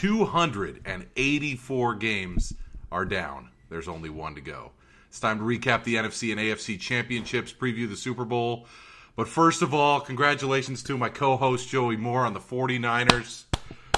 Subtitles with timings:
[0.00, 2.54] 284 games
[2.90, 3.50] are down.
[3.68, 4.70] There's only one to go.
[5.08, 8.66] It's time to recap the NFC and AFC championships, preview the Super Bowl.
[9.14, 13.44] But first of all, congratulations to my co host Joey Moore on the 49ers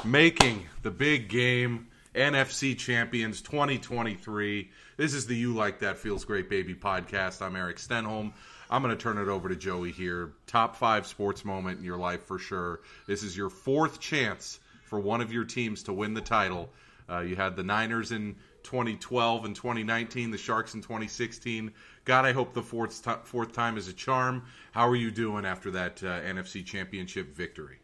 [0.05, 1.87] making the big game
[2.17, 4.73] NFC champions 2023.
[4.97, 7.41] This is the You Like That Feels Great Baby podcast.
[7.41, 8.33] I'm Eric Stenholm.
[8.69, 10.33] I'm going to turn it over to Joey here.
[10.48, 12.81] Top five sports moment in your life for sure.
[13.07, 14.59] This is your fourth chance
[14.93, 16.69] for one of your teams to win the title.
[17.09, 21.73] Uh, you had the Niners in 2012 and 2019, the Sharks in 2016.
[22.05, 24.45] God, I hope the fourth t- fourth time is a charm.
[24.73, 27.79] How are you doing after that uh, NFC Championship victory?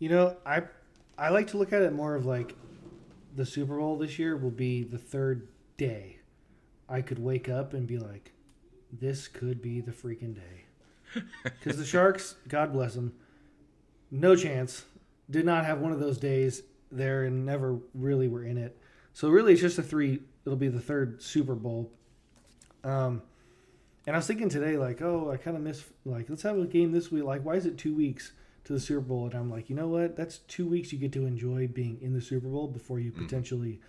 [0.00, 0.64] You know, I
[1.16, 2.54] I like to look at it more of like
[3.34, 6.18] the Super Bowl this year will be the third day.
[6.90, 8.32] I could wake up and be like,
[8.92, 10.66] this could be the freaking day.
[11.42, 13.14] Because the Sharks, God bless them,
[14.10, 14.84] no chance.
[15.30, 18.76] Did not have one of those days there and never really were in it.
[19.12, 20.20] So really, it's just a three.
[20.44, 21.92] It'll be the third Super Bowl.
[22.82, 23.22] Um,
[24.06, 26.66] and I was thinking today, like, oh, I kind of miss like let's have a
[26.66, 27.24] game this week.
[27.24, 28.32] Like, why is it two weeks
[28.64, 29.26] to the Super Bowl?
[29.26, 30.16] And I'm like, you know what?
[30.16, 33.80] That's two weeks you get to enjoy being in the Super Bowl before you potentially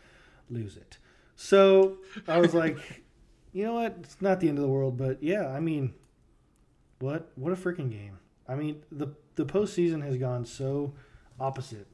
[0.50, 0.98] lose it.
[1.36, 2.78] So I was like,
[3.54, 3.98] you know what?
[4.02, 5.94] It's not the end of the world, but yeah, I mean,
[7.00, 8.20] what what a freaking game!
[8.48, 10.94] I mean, the the postseason has gone so
[11.42, 11.88] opposite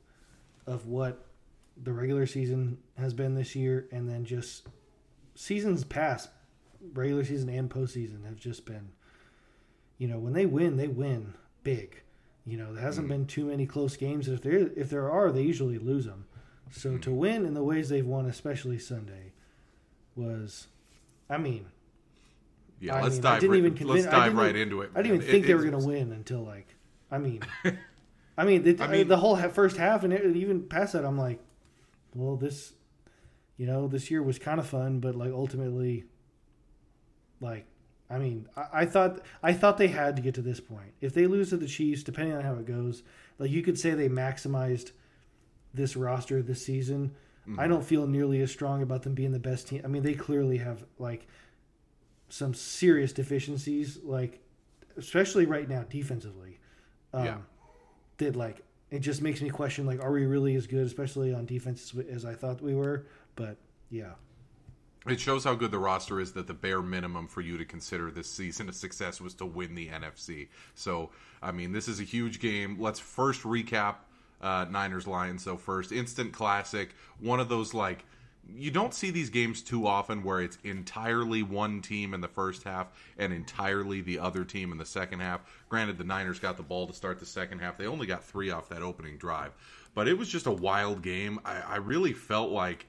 [0.65, 1.25] of what
[1.81, 4.67] the regular season has been this year, and then just
[5.35, 6.29] seasons past,
[6.93, 8.89] regular season and postseason have just been,
[9.97, 12.01] you know, when they win, they win big.
[12.45, 13.17] You know, there hasn't mm-hmm.
[13.17, 14.27] been too many close games.
[14.27, 16.25] If there if there are, they usually lose them.
[16.71, 16.99] So mm-hmm.
[17.01, 19.33] to win in the ways they've won, especially Sunday,
[20.15, 20.67] was,
[21.29, 21.67] I mean,
[22.79, 23.41] Yeah, I let's mean, I dive.
[23.41, 24.91] didn't right, even let's convince- I dive didn't right even- into it.
[24.93, 25.29] I didn't even man.
[25.29, 26.67] think It- they were going to win until like,
[27.11, 27.41] I mean,
[28.37, 31.39] I mean, the, I mean- the whole first half and even past that, I'm like,
[32.13, 32.73] well, this,
[33.57, 36.05] you know, this year was kind of fun, but like ultimately,
[37.39, 37.65] like,
[38.09, 40.93] I mean, I, I thought I thought they had to get to this point.
[41.01, 43.03] If they lose to the Chiefs, depending on how it goes,
[43.39, 44.91] like you could say they maximized
[45.73, 47.11] this roster this season.
[47.47, 47.59] Mm-hmm.
[47.59, 49.81] I don't feel nearly as strong about them being the best team.
[49.83, 51.27] I mean, they clearly have like
[52.29, 54.39] some serious deficiencies, like
[54.97, 56.59] especially right now defensively.
[57.13, 57.37] Um, Yeah.
[58.17, 61.45] That like it just makes me question like, are we really as good, especially on
[61.45, 63.05] defense as I thought we were?
[63.35, 63.57] But
[63.89, 64.13] yeah,
[65.07, 68.11] It shows how good the roster is that the bare minimum for you to consider
[68.11, 70.47] this season a success was to win the NFC.
[70.75, 71.11] So,
[71.41, 72.77] I mean, this is a huge game.
[72.79, 73.95] Let's first recap
[74.41, 75.43] uh, Niners Lions.
[75.43, 76.89] So, first, instant classic.
[77.19, 78.03] One of those, like,
[78.55, 82.63] you don't see these games too often where it's entirely one team in the first
[82.63, 82.87] half
[83.17, 85.41] and entirely the other team in the second half.
[85.69, 87.77] Granted, the Niners got the ball to start the second half.
[87.77, 89.53] They only got three off that opening drive.
[89.93, 91.39] But it was just a wild game.
[91.43, 92.87] I, I really felt like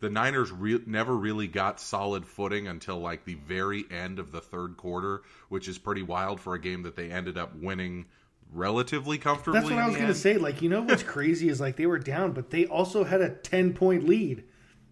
[0.00, 4.40] the Niners re- never really got solid footing until like the very end of the
[4.40, 8.06] third quarter, which is pretty wild for a game that they ended up winning
[8.52, 9.60] relatively comfortably.
[9.60, 10.38] that's what I was gonna say.
[10.38, 13.30] Like, you know what's crazy is like they were down, but they also had a
[13.30, 14.44] ten point lead.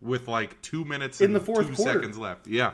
[0.04, 1.94] With like two minutes In and the fourth two quarter.
[1.94, 2.46] seconds left.
[2.46, 2.72] Yeah.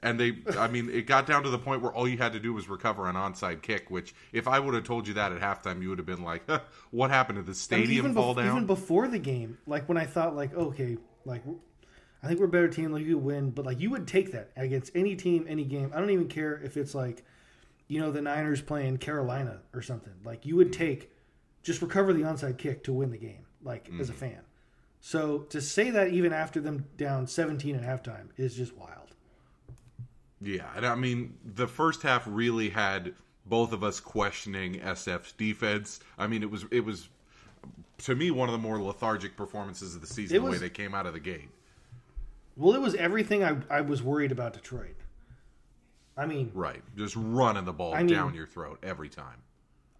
[0.00, 2.40] And they, I mean, it got down to the point where all you had to
[2.40, 3.90] do was recover an onside kick.
[3.90, 6.42] Which, if I would have told you that at halftime, you would have been like,
[6.48, 6.60] huh,
[6.92, 7.36] "What happened?
[7.38, 10.04] to the I mean, stadium fall bef- down?" Even before the game, like when I
[10.04, 11.42] thought, like, okay, like
[12.22, 14.32] I think we're a better team, like you could win, but like you would take
[14.32, 15.92] that against any team, any game.
[15.94, 17.24] I don't even care if it's like,
[17.86, 20.14] you know, the Niners playing Carolina or something.
[20.24, 20.78] Like you would mm.
[20.78, 21.12] take,
[21.62, 24.16] just recover the onside kick to win the game, like as a mm.
[24.16, 24.40] fan.
[25.00, 29.14] So to say that even after them down 17 at halftime is just wild.
[30.40, 33.14] Yeah, and I mean, the first half really had
[33.46, 36.00] both of us questioning SF's defense.
[36.16, 37.08] I mean, it was it was
[37.98, 40.36] to me one of the more lethargic performances of the season.
[40.36, 41.48] It the way they came out of the gate.
[42.56, 44.96] Well, it was everything I, I was worried about Detroit.
[46.16, 49.42] I mean, Right, just running the ball I mean- down your throat every time.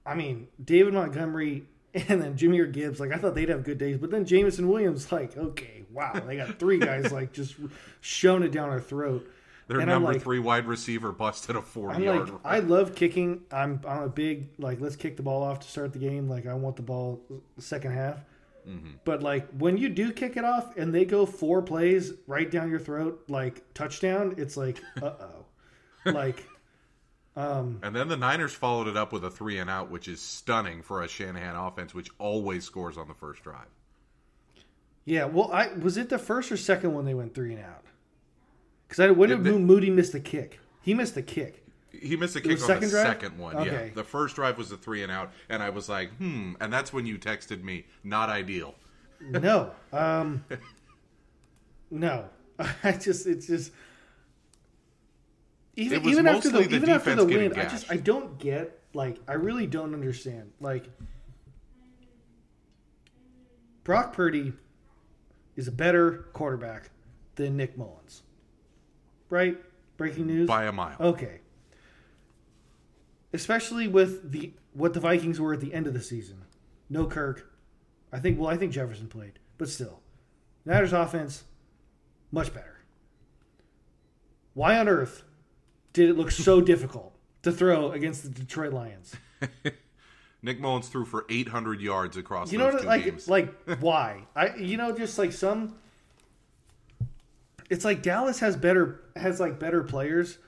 [0.05, 1.67] I mean, David Montgomery
[2.08, 5.11] and then Jahmyr Gibbs, like I thought they'd have good days, but then Jameson Williams,
[5.12, 7.56] like, okay, wow, they got three guys like just
[8.00, 9.29] shoving it down our throat.
[9.69, 12.31] Their And number like- three wide receiver busted a I'm forty-yard.
[12.31, 13.43] like, I love kicking.
[13.52, 16.29] I'm I'm a big like let's kick the ball off to start the game.
[16.29, 17.20] Like I want the ball
[17.58, 18.17] second half.
[18.67, 18.93] Mm-hmm.
[19.05, 22.70] But like when you do kick it off and they go four plays right down
[22.70, 25.44] your throat, like touchdown, it's like uh oh,
[26.12, 26.46] like
[27.38, 30.20] um And then the Niners followed it up with a three and out, which is
[30.20, 33.69] stunning for a Shanahan offense, which always scores on the first drive.
[35.05, 35.25] yeah.
[35.25, 37.85] Well, I was it the first or second one they went three and out.
[38.87, 40.61] Because I when did they- Moody miss the kick?
[40.82, 41.64] He missed the kick.
[41.90, 43.06] He missed a kick on second the drive?
[43.06, 43.64] second one.
[43.64, 46.52] Yeah, the first drive was a three and out, and I was like, hmm.
[46.61, 48.75] And that's when you texted me, not ideal.
[49.20, 49.73] No.
[49.93, 50.44] Um
[51.90, 52.29] No.
[52.85, 53.73] I just it's just
[55.79, 57.91] even, even after the the even after the win, I just.
[57.91, 60.53] I don't get like I really don't understand.
[60.61, 60.87] Like
[63.85, 64.55] Brock Purdy
[65.55, 66.91] is a better quarterback
[67.37, 68.23] than Nick Mullens.
[69.31, 69.57] Right?
[69.97, 70.49] Breaking news?
[70.49, 70.97] by a mile.
[70.99, 71.41] Okay.
[73.33, 76.45] Especially with the what the Vikings were at the end of the season.
[76.91, 77.53] No Kirk.
[78.13, 80.01] I think well I think Jefferson played, but still.
[80.65, 81.45] Niners offense
[82.33, 82.81] much better.
[84.55, 85.23] Why on earth
[85.93, 89.14] did it look so difficult to throw against the Detroit Lions?
[90.43, 93.29] Nick Mullens threw for 800 yards across You know what two like games.
[93.29, 94.25] like why?
[94.37, 95.76] I you know just like some
[97.70, 100.38] it's like Dallas has better has like better players.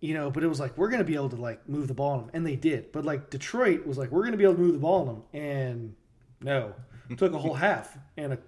[0.00, 1.94] You know, but it was like we're going to be able to like move the
[1.94, 2.92] ball on them and they did.
[2.92, 5.06] But like Detroit was like we're going to be able to move the ball on
[5.06, 5.94] them and
[6.40, 6.74] no.
[7.16, 8.38] Took a whole half and a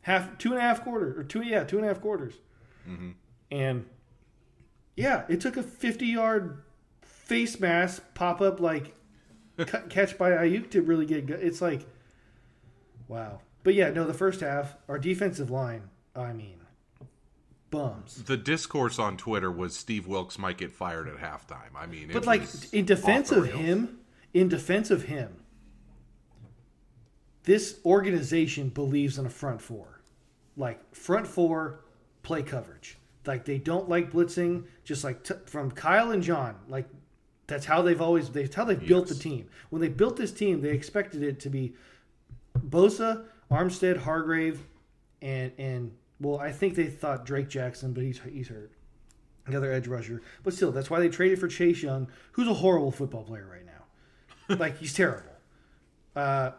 [0.00, 2.34] half two and a half quarter or two yeah, two and a half quarters.
[2.88, 3.10] Mm-hmm.
[3.50, 3.84] And
[4.96, 6.62] yeah, it took a 50 yard
[7.02, 8.94] face mask pop up like
[9.88, 11.40] catch by Aiyuk to really get good.
[11.42, 11.86] It's like,
[13.08, 13.40] wow.
[13.62, 16.58] But yeah, no, the first half, our defensive line, I mean,
[17.70, 18.22] bums.
[18.24, 21.74] the discourse on Twitter was Steve Wilks might get fired at halftime.
[21.76, 22.42] I mean, But like
[22.72, 23.98] in defense of him,
[24.34, 25.42] in defense of him,
[27.44, 30.00] this organization believes in a front four,
[30.56, 31.80] like front four
[32.22, 32.98] play coverage.
[33.26, 34.64] Like they don't like blitzing.
[34.84, 36.86] Just like t- from Kyle and John, like
[37.46, 39.48] that's how they've always that's how they've built the team.
[39.70, 41.74] When they built this team, they expected it to be
[42.58, 44.62] Bosa, Armstead, Hargrave,
[45.20, 48.72] and and well, I think they thought Drake Jackson, but he's he's hurt.
[49.48, 52.54] The other edge rusher, but still, that's why they traded for Chase Young, who's a
[52.54, 54.56] horrible football player right now.
[54.56, 55.32] like he's terrible.
[56.14, 56.52] Uh,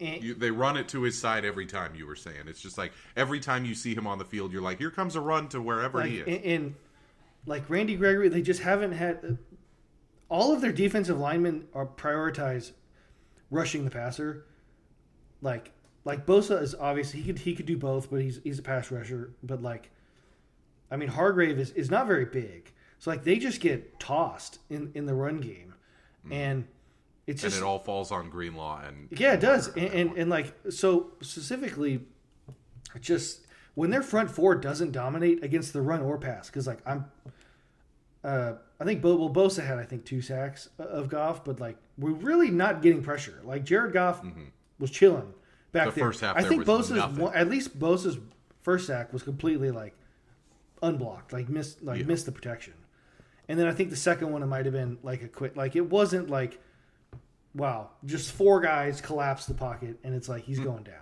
[0.00, 0.18] Eh.
[0.20, 1.94] You, they run it to his side every time.
[1.94, 4.62] You were saying it's just like every time you see him on the field, you're
[4.62, 6.26] like, here comes a run to wherever like he is.
[6.26, 6.74] and, and
[7.46, 9.32] like Randy Gregory, they just haven't had uh,
[10.28, 12.72] all of their defensive linemen are prioritize
[13.50, 14.44] rushing the passer.
[15.40, 15.72] Like
[16.04, 18.90] like Bosa is obviously he could he could do both, but he's he's a pass
[18.90, 19.34] rusher.
[19.42, 19.90] But like,
[20.90, 24.90] I mean Hargrave is, is not very big, so like they just get tossed in
[24.94, 25.74] in the run game,
[26.26, 26.32] mm.
[26.32, 26.66] and
[27.28, 27.46] it's Mm.
[27.46, 31.12] and it all falls on Greenlaw and yeah, it does, and, and and like so
[31.20, 32.00] specifically,
[33.00, 37.04] just when their front four doesn't dominate against the run or pass, because like I'm,
[38.24, 41.76] uh, I think Bo, well, Bosa had I think two sacks of Goff, but like
[41.96, 43.40] we're really not getting pressure.
[43.44, 44.22] Like Jared Goff
[44.78, 45.32] was chilling
[45.72, 45.90] back Mm-hmm.
[45.90, 46.04] The there.
[46.08, 48.18] first half I think Bosa's one, at least Bosa's
[48.62, 49.94] first sack was completely like
[50.82, 52.06] unblocked, like missed like Yeah.
[52.06, 52.74] missed the protection,
[53.48, 55.76] and then I think the second one it might have been like a quick, like
[55.76, 56.58] it wasn't like
[57.58, 60.94] wow, just four guys collapse the pocket and it's like he's going down.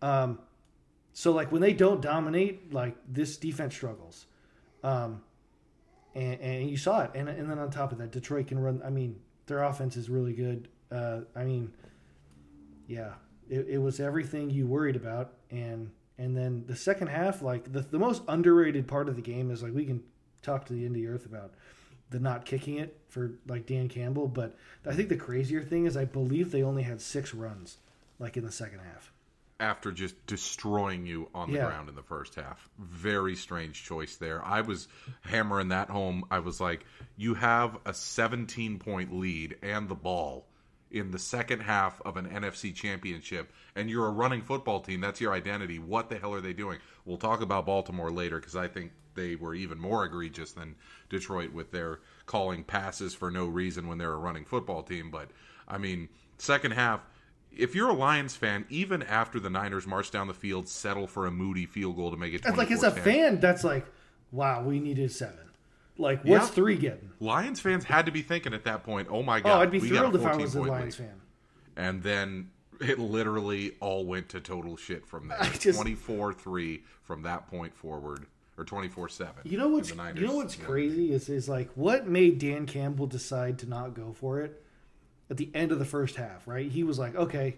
[0.00, 0.38] Um,
[1.12, 4.26] so like when they don't dominate, like this defense struggles.
[4.82, 5.22] Um,
[6.14, 7.10] and, and you saw it.
[7.14, 8.80] And, and then on top of that, Detroit can run.
[8.84, 10.68] I mean, their offense is really good.
[10.90, 11.72] Uh, I mean,
[12.86, 13.14] yeah,
[13.50, 15.34] it, it was everything you worried about.
[15.50, 19.50] And, and then the second half, like the, the most underrated part of the game
[19.50, 20.02] is like, we can
[20.42, 21.54] talk to the end of the earth about
[22.10, 24.28] the not kicking it for like Dan Campbell.
[24.28, 27.78] But I think the crazier thing is I believe they only had six runs
[28.18, 29.12] like in the second half.
[29.58, 31.66] after just destroying you on the Yeah.
[31.66, 32.68] ground in the first half.
[32.78, 34.44] Very strange choice there.
[34.44, 34.86] I was
[35.22, 36.24] hammering that home.
[36.30, 36.84] I was like,
[37.16, 40.46] you have a 17 point lead and the ball
[40.90, 45.00] in the second half of an NFC championship, and you're a running football team.
[45.00, 45.78] That's your identity.
[45.78, 46.78] What the hell are they doing?
[47.06, 50.76] We'll talk about Baltimore later because I think they were even more egregious than
[51.08, 55.10] Detroit with their calling passes for no reason when they're a running football team.
[55.10, 55.30] But,
[55.66, 56.08] I mean,
[56.38, 57.00] second half,
[57.56, 61.26] if you're a Lions fan, even after the Niners march down the field, settle for
[61.26, 62.44] a Moody field goal to make it.
[62.44, 62.98] It's like as a 24-10.
[63.02, 63.86] fan, that's like,
[64.30, 65.38] wow, we needed seven.
[65.98, 66.50] Like, what's Yeah.
[66.54, 67.10] three getting?
[67.20, 69.70] Lions fans had to be thinking at that point, "Oh my god, Oh, god, I'd
[69.70, 71.20] be thrilled if I was a Lions lead." fan.
[71.74, 72.50] And then
[72.82, 75.38] it literally all went to total shit from there.
[75.40, 78.26] 24-3 from that point forward,
[78.58, 79.28] or 24-7.
[79.44, 82.38] You know what's And the Niners you know what's crazy is is like what made
[82.38, 84.62] Dan Campbell decide to not go for it
[85.30, 86.70] at the end of the first half, right?
[86.70, 87.56] He was like, okay,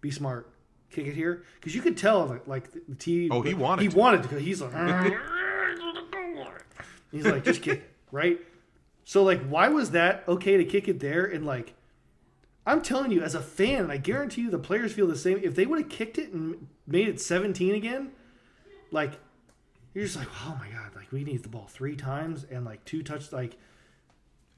[0.00, 0.50] be smart,
[0.90, 3.28] kick it here, because you could tell like, like the TV.
[3.30, 3.96] Oh, he wanted he to.
[3.96, 4.38] wanted to.
[4.38, 4.72] He's like,
[7.10, 8.38] he's like, just kick it, right?
[9.04, 11.24] So like, why was that okay to kick it there?
[11.24, 11.74] And like,
[12.66, 15.40] I'm telling you, as a fan, and I guarantee you, the players feel the same.
[15.42, 18.10] If they would have kicked it and made it 17 again,
[18.90, 19.12] like
[19.96, 22.84] you're just like, oh my god, like we need the ball three times and like
[22.84, 23.56] two touch, like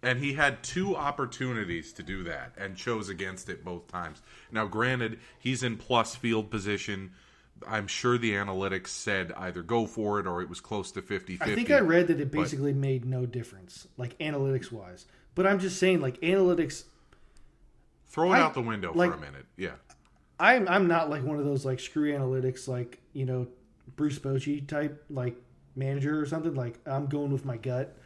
[0.02, 4.21] And he had two opportunities to do that and chose against it both times.
[4.50, 7.12] Now, granted, he's in plus field position.
[7.68, 11.37] I'm sure the analytics said either go for it or it was close to 50
[11.37, 11.52] 50.
[11.52, 15.07] I think I read that it basically made no difference, like analytics wise.
[15.37, 16.83] But I'm just saying, like analytics,
[18.07, 19.47] Throw it I- out the window like- for a minute.
[19.57, 19.75] Yeah.
[20.40, 23.47] I'm I'm not like one of those like screw analytics, like you know
[23.97, 25.37] Bruce Bochy type like
[25.76, 26.54] manager or something.
[26.54, 27.97] Like I'm going with my gut,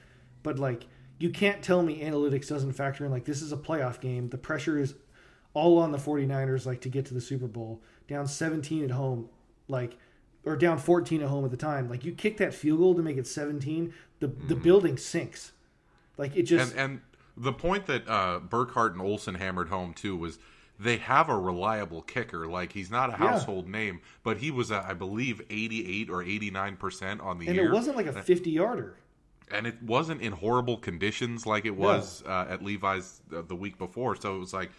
[0.43, 0.87] but like
[1.19, 3.11] you can't tell me analytics doesn't factor in.
[3.11, 4.29] Like this is a playoff game.
[4.29, 4.95] The pressure is
[5.55, 7.83] all on the 49ers, like to get to the Super Bowl.
[8.09, 9.29] Down 17 at home,
[9.69, 9.99] like
[10.45, 11.89] or down 14 at home at the time.
[11.89, 15.53] Like you kick that field goal to make it 17, the the building sinks.
[16.19, 17.01] Like it just And and
[17.37, 20.39] the point that uh, Burkhardt and Olsen hammered home too was
[20.83, 22.47] they have a reliable kicker.
[22.47, 26.77] Like he's not a household name, but he was, uh, I believe, eighty-eight or eighty-nine
[26.77, 28.97] percent on the and year, it wasn't like a 50 yarder.
[29.51, 33.79] and it wasn't in horrible conditions like it was uh, at Levi's uh, the week
[33.79, 34.17] before.
[34.17, 34.71] So it was like.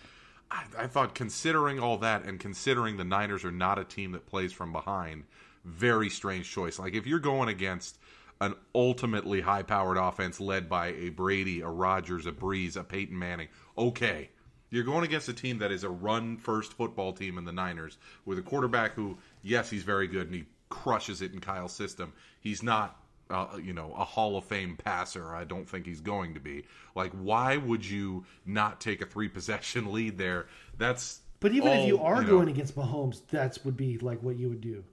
[0.52, 4.28] I, I thought, considering all that, and considering the Niners are not a team that
[4.28, 5.24] plays from behind,
[5.66, 6.78] very strange choice.
[6.78, 7.98] Like if you're going against
[8.40, 13.48] an ultimately high-powered offense led by a Brady, a Rodgers, a Brees, a Peyton Manning,
[13.78, 14.30] okay.
[14.74, 18.40] You're going against a team that is a run-first football team in the Niners with
[18.40, 22.12] a quarterback who, yes, he's very good and he crushes it in Kyle's system.
[22.40, 23.00] He's not
[23.30, 25.36] uh, you know, a Hall of Fame passer.
[25.36, 26.66] I don't think he's going to be.
[26.96, 30.48] Like, why would you not take a three possession lead there?
[30.80, 34.38] That's But even if you are know, going against Mahomes, that's would be like what
[34.38, 34.84] you would do.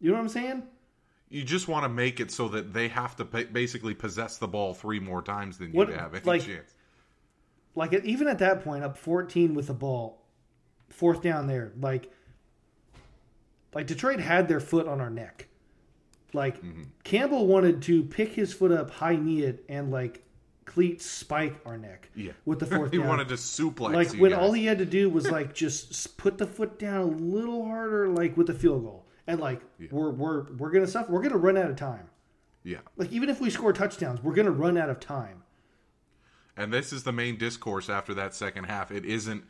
[0.00, 0.62] You know what I'm saying?
[1.30, 4.74] you just want to make it so that they have to basically possess the ball
[4.74, 6.74] three more times than you What- to have any like- chance.
[7.74, 10.22] Like even at that point, up 14 with the ball,
[10.90, 12.10] fourth down there, like
[13.74, 15.48] like Detroit had their foot on our neck.
[16.34, 16.82] Like Mm-hmm.
[17.04, 20.22] Campbell wanted to pick his foot up, high knee it, and like
[20.64, 22.08] cleat spike our neck.
[22.14, 23.08] Yeah, with the fourth he down.
[23.08, 23.92] wanted to suplex.
[23.92, 24.40] like when guys.
[24.40, 28.08] all he had to do was like just put the foot down a little harder,
[28.08, 29.60] like with the field goal, and like
[29.90, 31.10] we're we're we're gonna suffer.
[31.12, 32.08] We're gonna run out of time.
[32.64, 35.41] yeah, Like even if we score touchdowns, we're gonna run out of time.
[36.56, 38.90] And this is the main discourse after that second half.
[38.90, 39.44] It isn't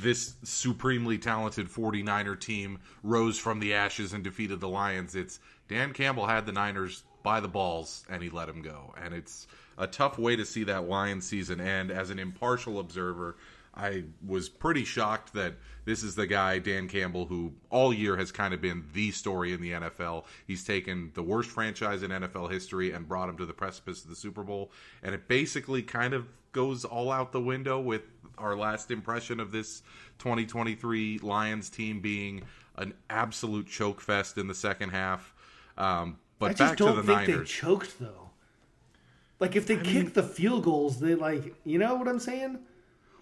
[0.00, 5.14] this supremely talented 49er team rose from the ashes and defeated the Lions.
[5.14, 8.94] It's Dan Campbell had the Niners by the balls and he let them go.
[9.02, 11.90] And it's a tough way to see that Lions season end.
[11.90, 13.36] As an impartial observer,
[13.74, 18.32] I was pretty shocked that this is the guy, Dan Campbell, who all year has
[18.32, 20.24] kind of been the story in the NFL.
[20.46, 24.10] He's taken the worst franchise in NFL history and brought him to the precipice of
[24.10, 24.72] the Super Bowl.
[25.02, 28.02] And it basically kind of goes all out the window with
[28.36, 29.82] our last impression of this
[30.18, 32.42] 2023 Lions team being
[32.76, 35.34] an absolute choke fest in the second half.
[35.76, 37.38] Um, but I just back to don't the think Niners.
[37.48, 38.30] they choked though.
[39.40, 42.58] Like if they kick the field goals, they like you know what I'm saying?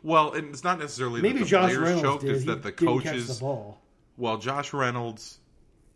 [0.02, 2.30] Well, and it's not necessarily Maybe Josh players Reynolds choked; did.
[2.34, 3.38] it's He that the coaches.
[3.38, 3.80] the ball.
[4.16, 5.38] Well, Josh Reynolds,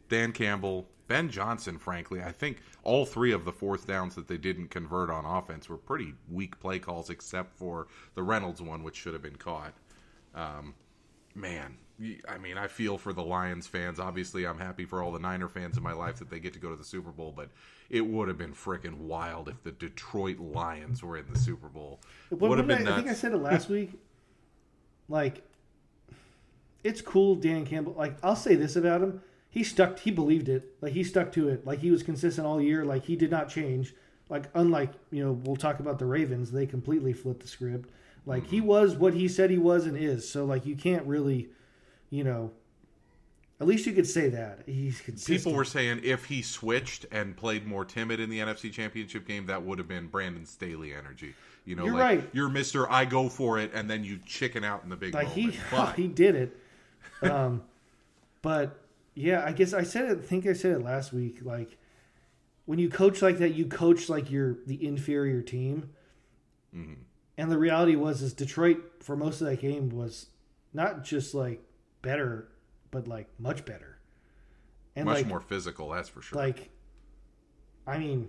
[0.08, 4.36] Dan Campbell, Ben Johnson, frankly, I think all three of the fourth downs that they
[4.36, 8.94] didn't convert on offense were pretty weak play calls, except for the Reynolds one, which
[8.94, 9.74] should have been caught.
[10.36, 10.72] Um,
[11.34, 11.78] man,
[12.28, 13.98] I mean, I feel for the Lions fans.
[13.98, 16.60] Obviously, I'm happy for all the Niner fans in my life that they get to
[16.60, 17.48] go to the Super Bowl, but
[17.88, 21.98] it would have been freaking wild if the Detroit Lions were in the Super Bowl.
[22.30, 23.94] Would have been I, I think I said it last week.
[25.08, 25.42] Like,
[26.84, 27.96] it's cool, Dan Campbell.
[27.98, 29.98] Like, I'll say this about him: he stuck.
[29.98, 30.74] He believed it.
[30.80, 31.66] Like, he stuck to it.
[31.66, 32.84] Like, he was consistent all year.
[32.84, 33.94] Like, he did not change.
[34.28, 36.52] Like, unlike you know, we'll talk about the Ravens.
[36.52, 37.90] They completely flipped the script.
[38.26, 40.28] Like, he was what he said he was and is.
[40.28, 41.48] So, like, you can't really,
[42.10, 42.52] you know.
[43.60, 45.38] At least you could say that he's consistent.
[45.38, 49.44] People were saying if he switched and played more timid in the NFC Championship game,
[49.46, 51.34] that would have been Brandon Staley energy.
[51.66, 52.28] You know, You're like right.
[52.32, 55.36] you're Mister I go for it, and then you chicken out in the big like
[55.36, 55.54] moment.
[55.96, 56.56] he he did it
[57.30, 57.62] um
[58.42, 58.79] but
[59.20, 61.76] yeah i guess i said it I think i said it last week like
[62.66, 65.90] when you coach like that you coach like you're the inferior team
[66.74, 66.94] Mm-hmm.
[67.36, 70.26] and the reality was is detroit for most of that game was
[70.72, 71.60] not just like
[72.00, 72.46] better
[72.92, 73.98] but like much better
[74.94, 76.38] and much like more physical, that's for sure.
[76.38, 76.70] like
[77.88, 78.28] i mean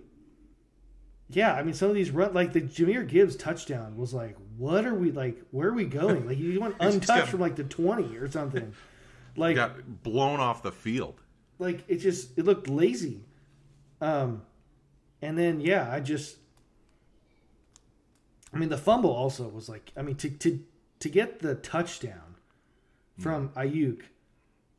[1.28, 4.84] yeah i mean some of these run like the jahmyr gibbs touchdown was like what
[4.84, 7.62] are we like where are we going like he went untouched got- from like the
[7.64, 8.72] 20 or something
[9.36, 11.20] like got blown off the field.
[11.58, 13.24] like it just it looked lazy
[14.00, 14.42] um
[15.20, 16.36] and then yeah i just
[18.52, 20.60] i mean the fumble also was like i mean to to
[20.98, 22.36] to get the touchdown
[23.18, 24.02] from aiyuk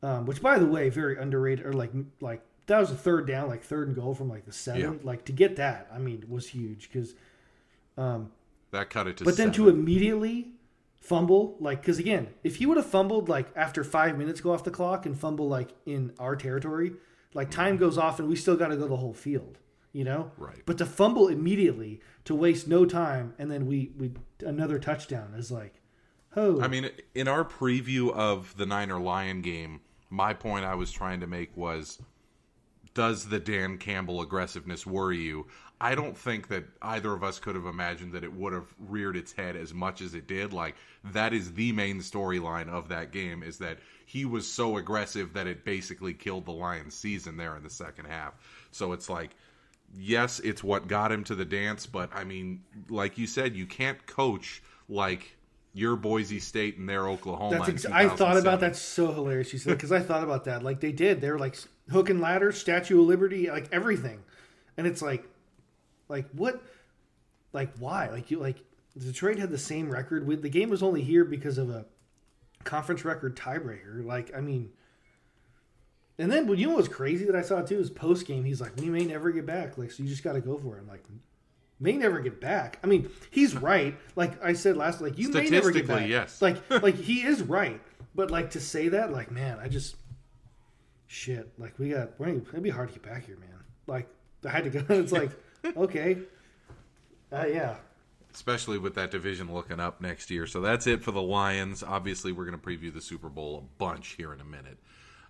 [0.02, 3.48] um, which by the way very underrated or like like that was a third down,
[3.48, 4.80] like third and goal from like the seven.
[4.80, 4.92] Yeah.
[5.02, 7.14] Like to get that, I mean, was huge because.
[7.96, 8.32] Um,
[8.70, 9.24] That cut it to.
[9.24, 10.48] but then to immediately
[11.04, 14.64] fumble, like, because again, if he would have fumbled like after five minutes go off
[14.64, 16.92] the clock and fumble like in our territory,
[17.34, 19.58] like time goes off and we still got to go the whole field,
[19.92, 20.32] you know.
[20.38, 20.62] Right.
[20.64, 25.50] But to fumble immediately, to waste no time, and then we we another touchdown is
[25.50, 25.74] like,
[26.36, 30.90] oh, I mean, in our preview of the Niner Lion game, my point I was
[30.90, 31.98] trying to make was
[32.94, 35.48] does the Dan Campbell aggressiveness worry you?
[35.80, 39.16] I don't think that either of us could have imagined that it would have reared
[39.16, 40.52] its head as much as it did.
[40.52, 45.32] Like that is the main storyline of that game is that he was so aggressive
[45.34, 48.34] that it basically killed the Lions season there in the second half.
[48.70, 49.30] So it's like
[49.96, 53.66] yes, it's what got him to the dance, but I mean, like you said, you
[53.66, 55.36] can't coach like
[55.72, 57.58] your Boise State and their Oklahoma.
[57.58, 59.52] That's ex- I thought about that so hilarious.
[59.52, 60.62] You said because I thought about that.
[60.62, 61.20] Like they did.
[61.20, 61.56] They were like
[61.90, 64.22] hook and ladder, Statue of Liberty, like everything,
[64.76, 65.28] and it's like,
[66.08, 66.62] like what,
[67.52, 68.08] like why?
[68.08, 68.56] Like you like
[68.98, 70.26] Detroit had the same record.
[70.26, 71.86] With the game was only here because of a
[72.64, 74.04] conference record tiebreaker.
[74.04, 74.70] Like I mean.
[76.16, 78.44] And then, you know what's crazy that I saw too is post game.
[78.44, 79.76] He's like, "We may never get back.
[79.76, 81.02] Like, so you just got to go for it." I'm like,
[81.80, 83.96] "May never get back." I mean, he's right.
[84.14, 86.08] Like I said last, like you may never get back.
[86.08, 86.40] yes.
[86.40, 87.80] Like, like he is right.
[88.14, 89.96] But like to say that, like, man, I just
[91.08, 91.52] shit.
[91.58, 93.64] Like we got, we're, it'd be hard to get back here, man.
[93.88, 94.08] Like
[94.46, 94.84] I had to go.
[94.94, 95.30] It's like,
[95.76, 96.18] okay,
[97.32, 97.76] uh, yeah.
[98.32, 100.46] especially with that division looking up next year.
[100.46, 101.82] So that's it for the Lions.
[101.82, 104.78] Obviously, we're going to preview the Super Bowl a bunch here in a minute.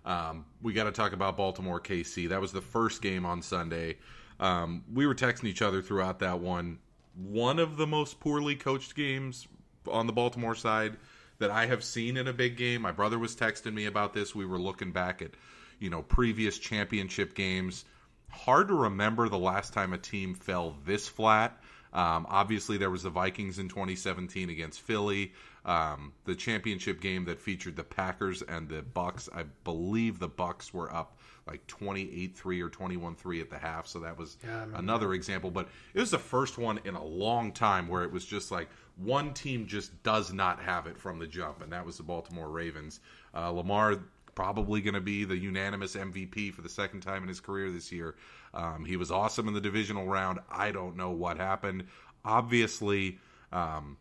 [0.05, 2.29] Um, we got to talk about Baltimore KC.
[2.29, 3.97] That was the first game on Sunday.
[4.39, 6.79] Um, we were texting each other throughout that one.
[7.15, 9.47] One of the most poorly coached games
[9.89, 10.97] on the Baltimore side
[11.39, 12.81] that I have seen in a big game.
[12.81, 14.35] My brother was texting me about this.
[14.35, 15.31] We were looking back at,
[15.79, 17.85] you know, previous championship games.
[18.29, 21.59] Hard to remember the last time a team fell this flat.
[21.93, 25.31] Um, obviously, there was the Vikings in 2017 against Philly.
[25.63, 29.29] Um, the championship game that featured the Packers and the Bucs.
[29.33, 33.87] I believe the Bucs were up like 28-3 or 21-3 at the half.
[33.87, 35.51] So that was Yeah, another example.
[35.51, 38.67] But it was the first one in a long time where it was just like
[38.97, 42.49] one team just does not have it from the jump, and that was the Baltimore
[42.49, 42.99] Ravens.
[43.33, 43.99] Uh, Lamar
[44.35, 47.91] probably going to be the unanimous MVP for the second time in his career this
[47.91, 48.15] year.
[48.53, 50.39] Um, he was awesome in the divisional round.
[50.51, 51.85] I don't know what happened.
[52.23, 53.19] Obviously,
[53.51, 53.97] um,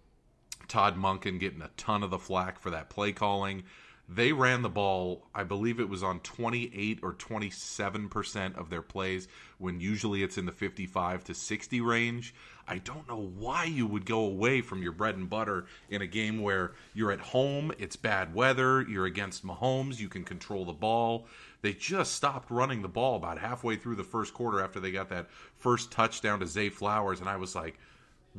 [0.68, 3.64] Todd Monken getting a ton of the flack for that play calling.
[4.08, 9.28] They ran the ball, I believe it was on 28 or 27% of their plays
[9.56, 12.34] when usually it's in the 55 to 60 range.
[12.68, 16.06] I don't know why you would go away from your bread and butter in a
[16.06, 20.72] game where you're at home, it's bad weather, you're against Mahomes, you can control the
[20.74, 21.26] ball.
[21.62, 25.08] They just stopped running the ball about halfway through the first quarter after they got
[25.08, 27.78] that first touchdown to Zay Flowers, and I was like,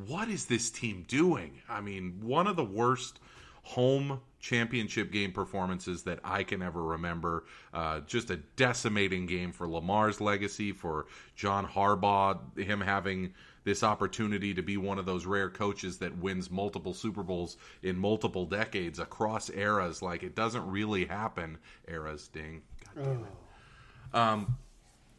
[0.08, 1.62] what is this team doing?
[1.68, 3.20] I mean, one of the worst
[3.64, 7.46] home championship game performances that I can ever remember.
[7.74, 14.54] Uh, just a decimating game for Lamar's legacy, for John Harbaugh, him having this opportunity
[14.54, 19.00] to be one of those rare coaches that wins multiple Super Bowls in multiple decades
[19.00, 20.04] across eras.
[20.04, 21.58] Like, it doesn't really happen.
[21.88, 22.62] Eras, ding.
[22.94, 24.16] God damn it.
[24.16, 24.58] Um,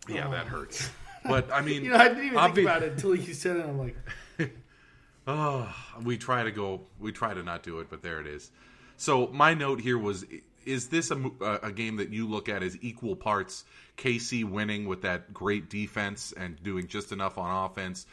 [0.08, 0.88] yeah, that hurts.
[1.28, 3.56] But, I mean, You know, I didn't even obvi- think about it until you said
[3.56, 3.66] it.
[3.66, 3.96] I'm like,
[5.26, 6.82] Oh, we try to go.
[7.00, 8.52] We try to not do it, but there it is.
[8.96, 10.24] So my note here was:
[10.64, 11.30] Is this a,
[11.62, 13.64] a game that you look at as equal parts
[13.96, 18.06] KC winning with that great defense and doing just enough on offense,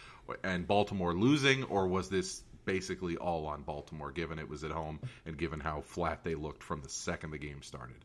[0.43, 4.99] and Baltimore losing, or was this basically all on Baltimore, given it was at home
[5.25, 7.97] and given how flat they looked from the second the game started?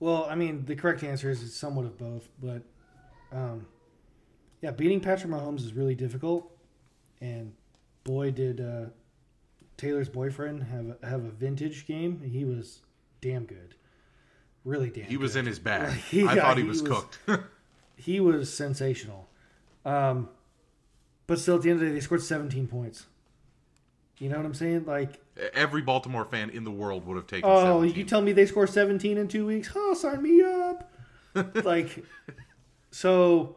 [0.00, 2.62] well, I mean, the correct answer is it's somewhat of both, but
[3.32, 3.66] um,
[4.60, 6.50] yeah, beating Patrick Mahomes is really difficult,
[7.22, 7.54] and
[8.02, 8.90] boy, did uh,
[9.76, 12.20] Taylor's boyfriend have a, have a vintage game.
[12.22, 12.80] He was
[13.20, 13.74] damn good,
[14.64, 15.04] really damn.
[15.06, 15.40] He was good.
[15.40, 15.92] in his bag.
[16.12, 17.18] Like, I yeah, thought he he was, was- cooked.
[17.96, 19.28] He was sensational,
[19.84, 20.28] um,
[21.28, 23.06] but still, at the end of the day, they scored 17 points.
[24.18, 24.84] You know what I'm saying?
[24.84, 25.20] Like,
[25.54, 27.48] Every Baltimore fan in the world would have taken.
[27.48, 27.96] oh, 17.
[27.96, 29.70] you tell me they score 17 in two weeks?
[29.76, 30.90] Oh, sign me up.
[31.64, 32.04] like,
[32.90, 33.56] so,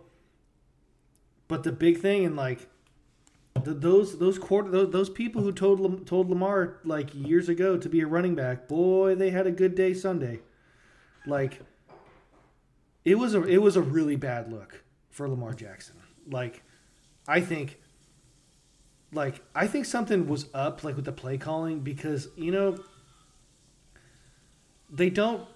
[1.48, 2.68] but the big thing, and like,
[3.64, 8.02] those those quarter those, those people who told told Lamar like years ago to be
[8.02, 10.40] a running back, boy, they had a good day Sunday.
[11.26, 11.62] Like,
[13.06, 15.96] it was a it was a really bad look for Lamar Jackson.
[16.30, 16.64] Like,
[17.28, 17.80] I think.
[19.14, 22.78] Like I think something was up, like with the play calling, because you know
[24.90, 25.48] they don't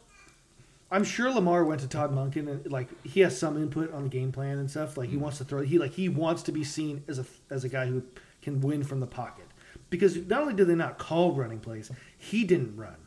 [0.92, 4.10] I'm sure Lamar went to Todd Monken and like he has some input on the
[4.10, 4.98] game plan and stuff.
[4.98, 5.24] Like he mm-hmm.
[5.24, 7.86] wants to throw he like he wants to be seen as a as a guy
[7.86, 8.04] who
[8.42, 9.46] can win from the pocket.
[9.90, 12.98] Because not only did they not call running plays, he didn't run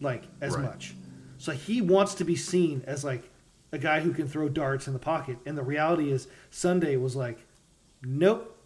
[0.00, 0.64] like as Right.
[0.64, 0.94] much.
[1.38, 3.28] So he wants to be seen as like
[3.72, 5.38] a guy who can throw darts in the pocket.
[5.44, 7.38] And the reality is Sunday was like,
[8.02, 8.56] nope,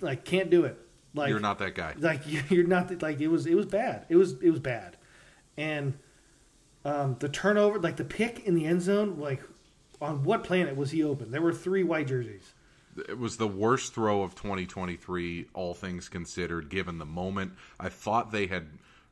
[0.00, 0.78] like can't do it.
[1.14, 1.94] Like You're not that guy.
[1.98, 2.20] like
[2.50, 4.96] you're not like it was it was bad it was it was bad
[5.56, 5.98] and
[6.84, 9.42] um the turnover like the pick in the end zone like
[10.00, 12.54] on what planet was he open there were three white jerseys
[13.08, 17.52] It was the worst throw of 2023, all things considered, given the moment.
[17.80, 18.66] I thought they had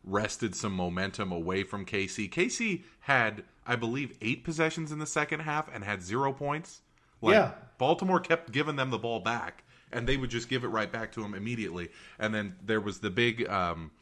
[0.04, 2.28] wrested some momentum away from KC.
[2.30, 6.82] KC had, I believe, eight possessions in the second half and had zero points.
[7.22, 7.52] Like, Yeah.
[7.78, 11.10] Baltimore kept giving them the ball back, and they would just give it right back
[11.12, 11.88] to him immediately.
[12.18, 13.92] And then there was the big um,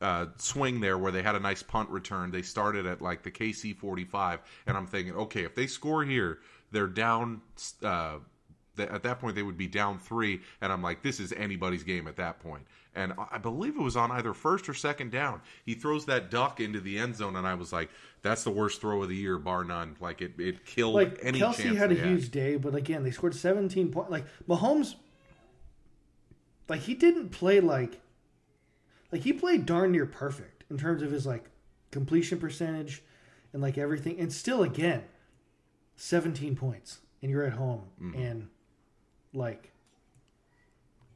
[0.00, 2.30] uh, swing there where they had a nice punt return.
[2.30, 6.38] They started at like the KC 45, and I'm thinking, okay, if they score here,
[6.72, 7.40] they're down.
[7.82, 8.18] Uh,
[8.76, 11.84] th- at that point, they would be down three, and I'm like, this is anybody's
[11.84, 12.64] game at that point.
[12.96, 15.40] And I believe it was on either first or second down.
[15.66, 17.90] He throws that duck into the end zone, and I was like,
[18.22, 19.96] that's the worst throw of the year, bar none.
[20.00, 23.10] Like it, it killed like any kelce had a they huge day but again they
[23.10, 24.94] scored 17 points like mahomes
[26.68, 28.00] like he didn't play like
[29.14, 31.44] like he played darn near perfect in terms of his like
[31.92, 33.00] completion percentage
[33.52, 35.04] and like everything and still again
[35.94, 38.20] 17 points and you're at home Mm-hmm.
[38.20, 38.48] and
[39.32, 39.70] like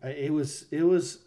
[0.03, 1.19] I- it was it was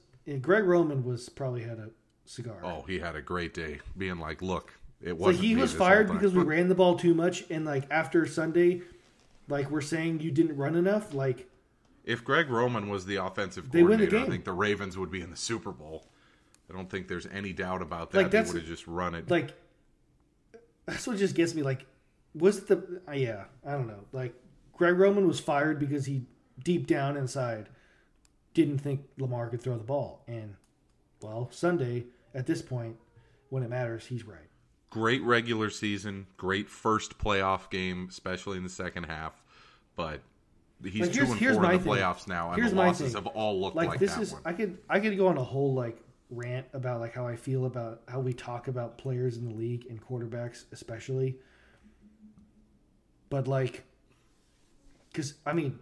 [0.42, 1.90] greg roman was probably had a
[2.26, 5.44] cigar Oh, he had a great day, being like, look, it wasn't.
[5.44, 8.82] he was fired because we ran the ball too much and like after sunday
[9.50, 11.50] like we're saying you didn't run enough like
[12.06, 15.20] If Greg Roman was the offensive win the coordinator, I think the Ravens would be
[15.22, 16.06] in the Super Bowl.
[16.72, 18.18] I don't think there's any doubt about that.
[18.24, 19.30] Like, they would have just run it.
[19.30, 19.54] like
[20.86, 21.86] that's what just gets me like
[22.34, 24.34] was the uh, yeah i don't know like
[24.74, 26.24] greg roman was fired because he
[26.64, 27.70] deep down inside
[28.54, 30.56] didn't think lamar could throw the ball and
[31.22, 32.04] well sunday
[32.34, 32.96] at this point
[33.50, 34.48] when it matters he's right
[34.92, 39.42] great regular season, great first playoff game, especially in the second half.
[39.96, 40.20] But
[40.84, 41.80] he's Like, two and four in the thing.
[41.80, 43.24] playoffs now, and Here's the losses thing.
[43.24, 44.42] have all looked like, like, this that is one.
[44.46, 45.98] i could i could go on a whole like
[46.32, 49.86] rant about like how i feel about how we talk about players in the league
[49.90, 51.36] and quarterbacks especially.
[53.30, 53.84] But like
[55.12, 55.80] because i mean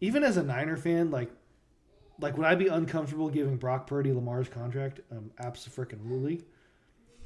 [0.00, 1.30] even as a niner fan like
[2.20, 5.00] like would i be uncomfortable giving brock purdy lamar's contract?
[5.10, 6.42] Um absolutely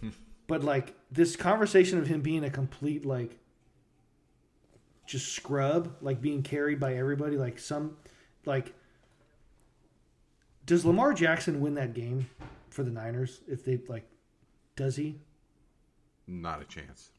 [0.47, 3.39] but like this conversation of him being a complete like
[5.07, 7.97] just scrub like being carried by everybody like some
[8.47, 8.73] like
[10.67, 12.29] does Lamar Jackson win that game
[12.71, 14.09] for the Niners if they like
[14.77, 15.17] does he?
[16.27, 17.11] Not a chance.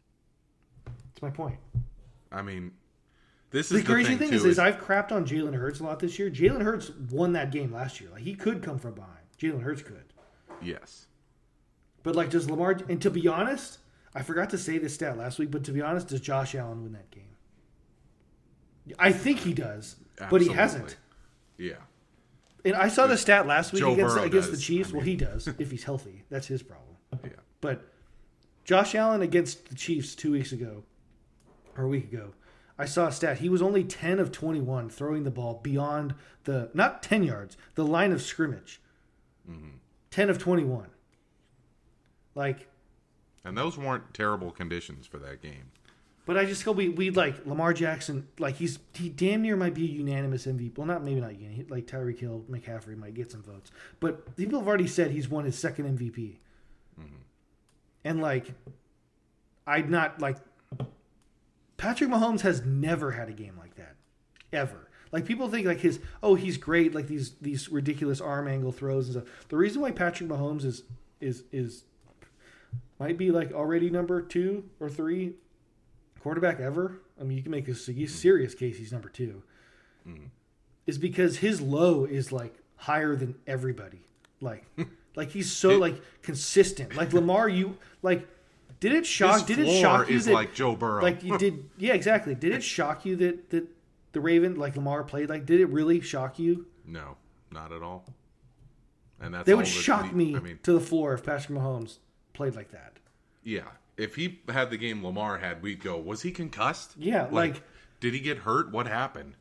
[0.85, 1.57] That's my point.
[2.31, 2.71] I mean,
[3.51, 5.79] this is The is crazy thing, thing too, is, is I've crapped on Jalen Hurts
[5.79, 6.29] a lot this year.
[6.31, 8.09] Jalen Hurts won that game last year.
[8.09, 9.19] Like he could come from behind.
[9.39, 10.05] Jalen Hurts could.
[10.61, 11.07] yes,
[12.01, 13.79] But like does Lamar and to be honest,
[14.15, 16.83] I forgot to say this stat last week, but to be honest, does Josh Allen
[16.83, 17.23] win that game?
[18.99, 19.95] I think he does,
[20.29, 20.97] but he hasn't.
[21.57, 21.75] yeah.
[22.65, 24.57] And I saw the stat last week Joe against, against the.
[24.57, 24.91] Chiefs.
[24.91, 26.23] I well, he does if he's healthy.
[26.29, 26.87] That's his problem.
[27.23, 27.29] Yeah.
[27.61, 27.93] But
[28.63, 30.83] Josh Allen against the Chiefs two weeks ago,
[31.77, 32.33] or a week ago,
[32.77, 33.37] I saw a stat.
[33.37, 37.85] He was only 10 of 21 throwing the ball beyond the, not 10 yards, the
[37.85, 38.81] line of scrimmage.
[39.49, 39.77] Mm-hmm.
[40.11, 40.87] 10 of 21.
[42.35, 42.67] Like,
[43.45, 45.71] And those weren't terrible conditions for that game.
[46.25, 49.73] But I just go, we, we like Lamar Jackson, like he's, he damn near might
[49.73, 50.77] be a unanimous MVP.
[50.77, 51.69] Well, not, maybe not unanimous.
[51.69, 53.71] Like Tyreek Hill, McCaffrey might get some votes.
[53.99, 56.37] But people have already said he's won his second MVP.
[56.99, 57.15] Mm-hmm.
[58.05, 58.53] And like,
[59.67, 60.37] I'd not like
[61.77, 63.95] Patrick Mahomes has never had a game like that,
[64.51, 64.89] ever.
[65.11, 69.07] Like people think like his oh he's great like these these ridiculous arm angle throws
[69.07, 69.47] and stuff.
[69.49, 70.83] The reason why Patrick Mahomes is
[71.21, 71.83] is is
[72.99, 75.33] might be like already number two or three
[76.23, 77.01] quarterback ever.
[77.19, 78.05] I mean you can make a mm-hmm.
[78.05, 79.43] serious case he's number 2
[80.07, 80.25] mm-hmm.
[80.85, 84.01] Is because his low is like higher than everybody.
[84.41, 84.65] Like
[85.15, 86.95] like he's so like consistent.
[86.95, 88.27] Like Lamar, you like
[88.79, 89.45] did it shock?
[89.47, 91.01] Did it shock you is that like Joe Burrow.
[91.01, 91.69] like you did?
[91.77, 92.35] Yeah, exactly.
[92.35, 93.67] Did it shock you that that
[94.11, 95.45] the Raven like Lamar played like?
[95.45, 96.65] Did it really shock you?
[96.85, 97.15] no,
[97.51, 98.05] not at all.
[99.21, 101.57] And that's They would that shock the- me I mean, to the floor if Patrick
[101.57, 101.99] Mahomes
[102.33, 102.99] played like that.
[103.43, 103.61] yeah.
[103.97, 106.95] If he had the game Lamar had, we'd go, was he concussed?
[106.97, 107.61] Yeah, like-
[107.99, 108.71] did he get hurt?
[108.71, 109.35] What happened?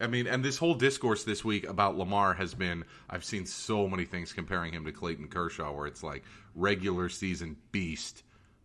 [0.00, 3.88] I mean, and this whole discourse this week about Lamar has been I've seen so
[3.88, 8.24] many things comparing him to Clayton Kershaw where it's like regular season beast,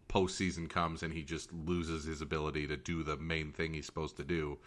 [0.09, 4.17] postseason comes and he just loses his ability to do the main thing he's supposed
[4.17, 4.57] to do,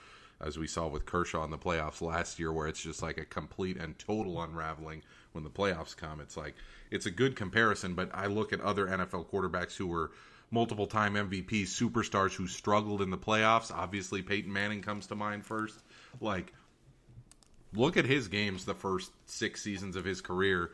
[0.40, 3.24] as we saw with Kershaw in the playoffs last year, where it's just like a
[3.24, 6.20] complete and total unraveling when the playoffs come.
[6.20, 6.54] It's like
[6.92, 10.12] it's a good comparison, but I look at other NFL quarterbacks who were
[10.52, 13.72] multiple time MVP superstars who struggled in the playoffs.
[13.72, 15.82] Obviously, Peyton Manning comes to mind first.
[16.20, 16.52] Like,
[17.74, 20.70] look at his games the first six seasons of his career.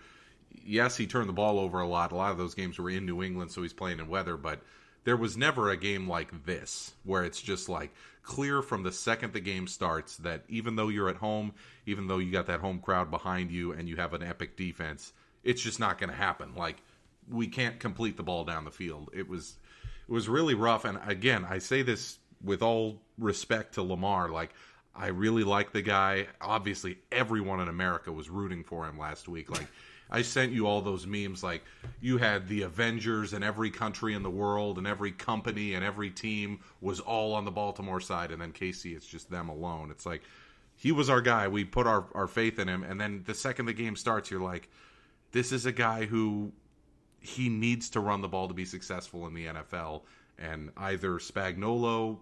[0.65, 2.13] Yes, he turned the ball over a lot.
[2.13, 4.61] A lot of those games were in New England, so he's playing in weather, but
[5.05, 9.33] there was never a game like this where it's just like clear from the second
[9.33, 11.55] the game starts that even though you're at home,
[11.87, 15.13] even though you got that home crowd behind you and you have an epic defense,
[15.45, 16.55] it's just not going to happen.
[16.55, 16.83] Like
[17.31, 19.11] we can't complete the ball down the field.
[19.15, 19.57] It was
[20.09, 24.55] it was really rough and again, I say this with all respect to Lamar, like
[24.95, 26.27] I really like the guy.
[26.41, 29.51] Obviously, everyone in America was rooting for him last week.
[29.51, 29.69] Like
[30.11, 31.63] I sent you all those memes like
[32.01, 36.11] you had the Avengers and every country in the world and every company and every
[36.11, 39.91] team was all on the Baltimore side and then Casey it's just them alone.
[39.91, 40.23] It's like
[40.77, 41.49] he was our guy.
[41.49, 44.41] We put our, our faith in him and then the second the game starts you're
[44.41, 44.69] like
[45.33, 46.53] this is a guy who
[47.21, 50.03] he needs to run the ball to be successful in the NFL
[50.39, 52.19] and either Spagnuolo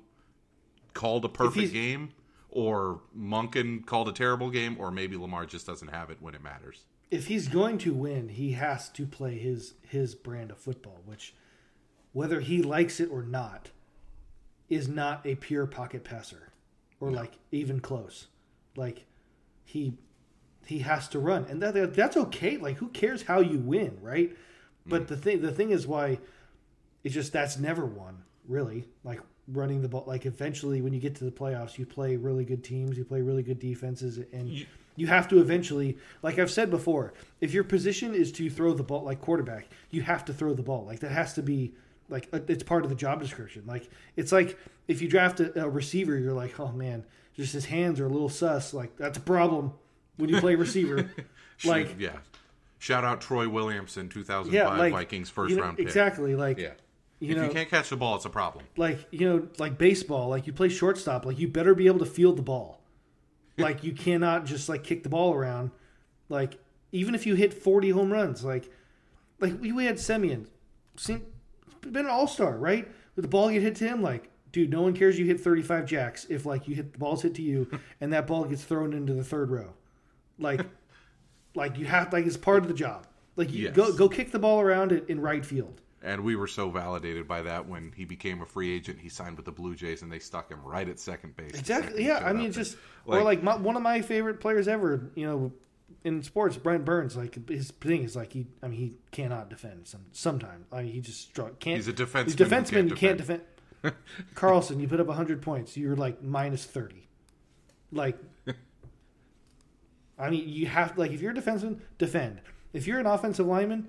[0.95, 2.13] called a perfect game
[2.51, 6.43] or Monken called a terrible game or maybe Lamar just doesn't have it when it
[6.43, 11.01] matters if he's going to win, he has to play his his brand of football,
[11.05, 11.35] which
[12.13, 13.71] whether he likes it or not
[14.69, 16.53] is not a pure pocket passer
[16.99, 17.19] or no.
[17.19, 18.27] like even close.
[18.77, 19.05] Like
[19.65, 19.95] he
[20.67, 21.47] he has to run.
[21.49, 22.57] And that that's okay.
[22.57, 24.37] Like who cares how you win, right?
[24.87, 24.91] Mm.
[24.91, 26.19] But the thing the thing is why
[27.05, 28.89] it's just that's never won, really.
[29.05, 32.45] Like running the ball like eventually when you get to the playoffs, you play really
[32.45, 36.51] good teams, you play really good defenses and you, you have to eventually, like I've
[36.51, 40.33] said before, if your position is to throw the ball like quarterback, you have to
[40.35, 40.85] throw the ball.
[40.85, 41.75] Like that has to be
[42.09, 43.63] like it's part of the job description.
[43.67, 47.67] Like it's like if you draft a, a receiver, you're like, oh man, just his
[47.67, 48.73] hands are a little sus.
[48.73, 49.73] Like that's a problem
[50.17, 51.11] when you play receiver.
[51.65, 52.17] like yeah,
[52.79, 55.87] shout out Troy Williamson, 2005 yeah, like, Vikings first you know, round pick.
[55.87, 56.35] Exactly.
[56.35, 56.73] Like yeah.
[57.19, 58.67] You if know, you can't catch the ball, it's a problem.
[58.77, 62.07] Like you know, like baseball, like you play shortstop, like you better be able to
[62.07, 62.83] field the ball
[63.59, 65.71] like you cannot just like kick the ball around.
[66.29, 66.59] Like
[66.93, 68.71] even if you hit 40 home runs, like
[69.41, 70.47] like we had Semien,
[71.81, 72.87] been an all star, right?
[73.15, 75.87] With the ball get hit to him, like dude, no one cares you hit 35
[75.87, 77.69] jacks if like you hit the ball's hit to you
[78.01, 79.73] and that ball gets thrown into the third row.
[80.39, 80.67] Like
[81.57, 83.07] like you have like it's part of the job.
[83.35, 83.75] Like you yes.
[83.75, 87.27] go go kick the ball around in, in right field and we were so validated
[87.27, 89.01] by that when he became a free agent.
[89.01, 91.59] He signed with the Blue Jays, and they stuck him right at second base.
[91.59, 92.07] Exactly.
[92.07, 92.19] Yeah.
[92.19, 95.11] I mean, just like, or like my, one of my favorite players ever.
[95.17, 95.53] You know,
[96.05, 97.17] in sports, Brent Burns.
[97.17, 98.47] Like his thing is like he.
[98.63, 99.89] I mean, he cannot defend.
[99.89, 100.67] Some sometimes.
[100.71, 101.59] I mean, he just struck.
[101.59, 101.77] can't.
[101.77, 102.25] He's a defenseman.
[102.25, 102.71] He's a defenseman.
[102.71, 103.43] Can't you can't defend.
[104.35, 105.77] Karlsson, you put up hundred points.
[105.77, 107.09] You're like minus thirty.
[107.91, 108.17] Like.
[110.19, 112.41] I mean, you have like if you're a defenseman, defend.
[112.73, 113.89] If you're an offensive lineman,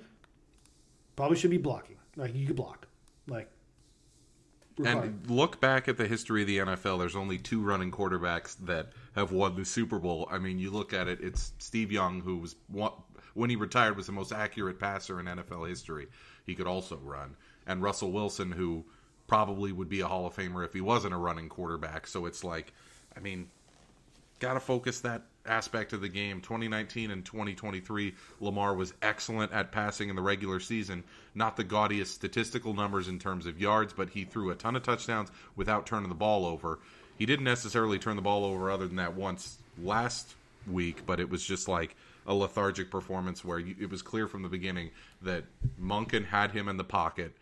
[1.15, 1.97] probably should be blocking.
[2.15, 2.87] Like you could block.
[3.27, 3.49] Like
[4.85, 6.99] and look back at the history of the NFL.
[6.99, 10.27] There's only two running quarterbacks that have won the Super Bowl.
[10.31, 11.19] I mean, you look at it.
[11.21, 12.55] It's Steve Young, who was
[13.33, 16.07] when he retired was the most accurate passer in NFL history.
[16.45, 17.35] He could also run,
[17.65, 18.85] and Russell Wilson, who
[19.27, 22.07] probably would be a Hall of Famer if he wasn't a running quarterback.
[22.07, 22.73] So it's like,
[23.15, 23.49] I mean,
[24.39, 26.41] got to focus that aspect of the game.
[26.41, 31.03] 2019 and 2023, Lamar was excellent at passing in the regular season.
[31.35, 34.83] Not the gaudiest statistical numbers in terms of yards, but he threw a ton of
[34.83, 36.79] touchdowns without turning the ball over.
[37.17, 40.35] He didn't necessarily turn the ball over other than that once last
[40.69, 41.95] week, but it was just like
[42.27, 45.45] a lethargic performance where it was clear from the beginning that
[45.81, 47.33] Monken had him in the pocket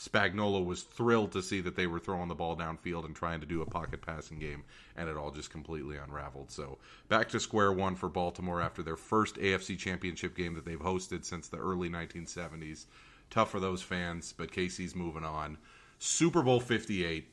[0.00, 3.46] Spagnuolo was thrilled to see that they were throwing the ball downfield and trying to
[3.46, 4.64] do a pocket passing game,
[4.96, 6.50] and it all just completely unraveled.
[6.50, 10.80] So back to square one for Baltimore after their first AFC Championship game that they've
[10.80, 12.86] hosted since the early 1970s.
[13.28, 15.58] Tough for those fans, but Casey's moving on.
[15.98, 17.28] Super Bowl 58,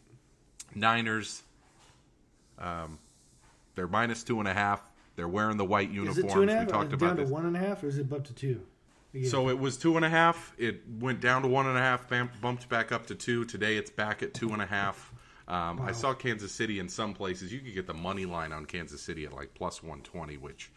[0.76, 1.44] Niners.
[2.60, 3.00] Um,
[3.76, 4.84] they're minus two and a half.
[5.16, 6.18] They're wearing the white uniforms.
[6.18, 6.66] Is it two and a half?
[6.66, 8.62] We talked about down to one and a half, or is it up to two?
[9.26, 10.54] So it was two and a half.
[10.58, 12.10] It went down to one and a half,
[12.42, 13.46] bumped back up to two.
[13.46, 15.14] Today it's back at two and a half.
[15.48, 15.86] Um, wow.
[15.88, 17.54] I saw Kansas City in some places.
[17.54, 20.72] You could get the money line on Kansas City at like plus 120, which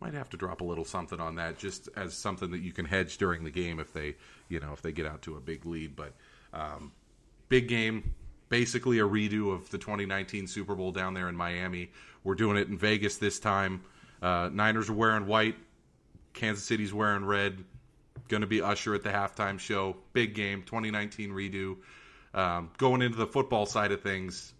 [0.00, 2.86] might have to drop a little something on that just as something that you can
[2.86, 4.16] hedge during the game if they,
[4.48, 5.94] you know, if they get out to a big lead.
[5.94, 6.14] But
[6.52, 6.92] um,
[7.48, 8.14] big game,
[8.48, 11.90] basically a redo of the 2019 Super Bowl down there in Miami.
[12.24, 13.82] We're doing it in Vegas this time.
[14.20, 15.56] Uh, Niners are wearing white.
[16.32, 17.64] Kansas City's wearing red.
[18.28, 19.96] Going to be Usher at the halftime show.
[20.12, 21.76] Big game, 2019 redo.
[22.32, 24.52] Um, going into the football side of things,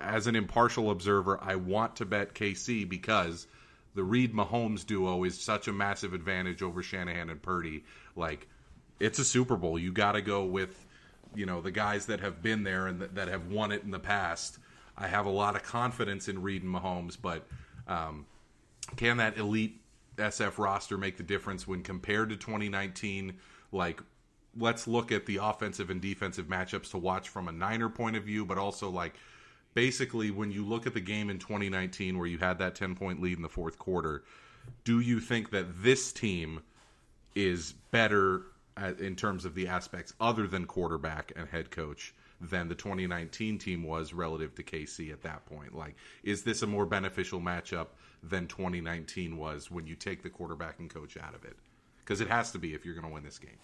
[0.00, 3.46] as an impartial observer, I want to bet KC because
[3.94, 7.84] the Reid Mahomes duo is such a massive advantage over Shanahan and Purdy.
[8.16, 8.48] Like,
[8.98, 9.78] it's a Super Bowl.
[9.78, 10.86] You got to go with,
[11.34, 13.90] you know, the guys that have been there and that, that have won it in
[13.90, 14.58] the past.
[14.96, 17.46] I have a lot of confidence in Reid and Mahomes, but
[17.86, 18.26] um,
[18.96, 19.80] can that elite
[20.16, 23.34] SF roster make the difference when compared to 2019?
[23.72, 24.00] Like,
[24.56, 28.24] let's look at the offensive and defensive matchups to watch from a Niner point of
[28.24, 29.14] view, but also like
[29.74, 33.20] basically when you look at the game in 2019 where you had that 10 point
[33.20, 34.24] lead in the fourth quarter,
[34.84, 36.62] do you think that this team
[37.34, 38.42] is better
[38.98, 43.82] in terms of the aspects other than quarterback and head coach than the 2019 team
[43.84, 45.74] was relative to KC at that point?
[45.74, 47.88] Like, is this a more beneficial matchup
[48.22, 51.56] than 2019 was when you take the quarterback and coach out of it?
[52.04, 53.58] Because it has to be if you're going to win this game.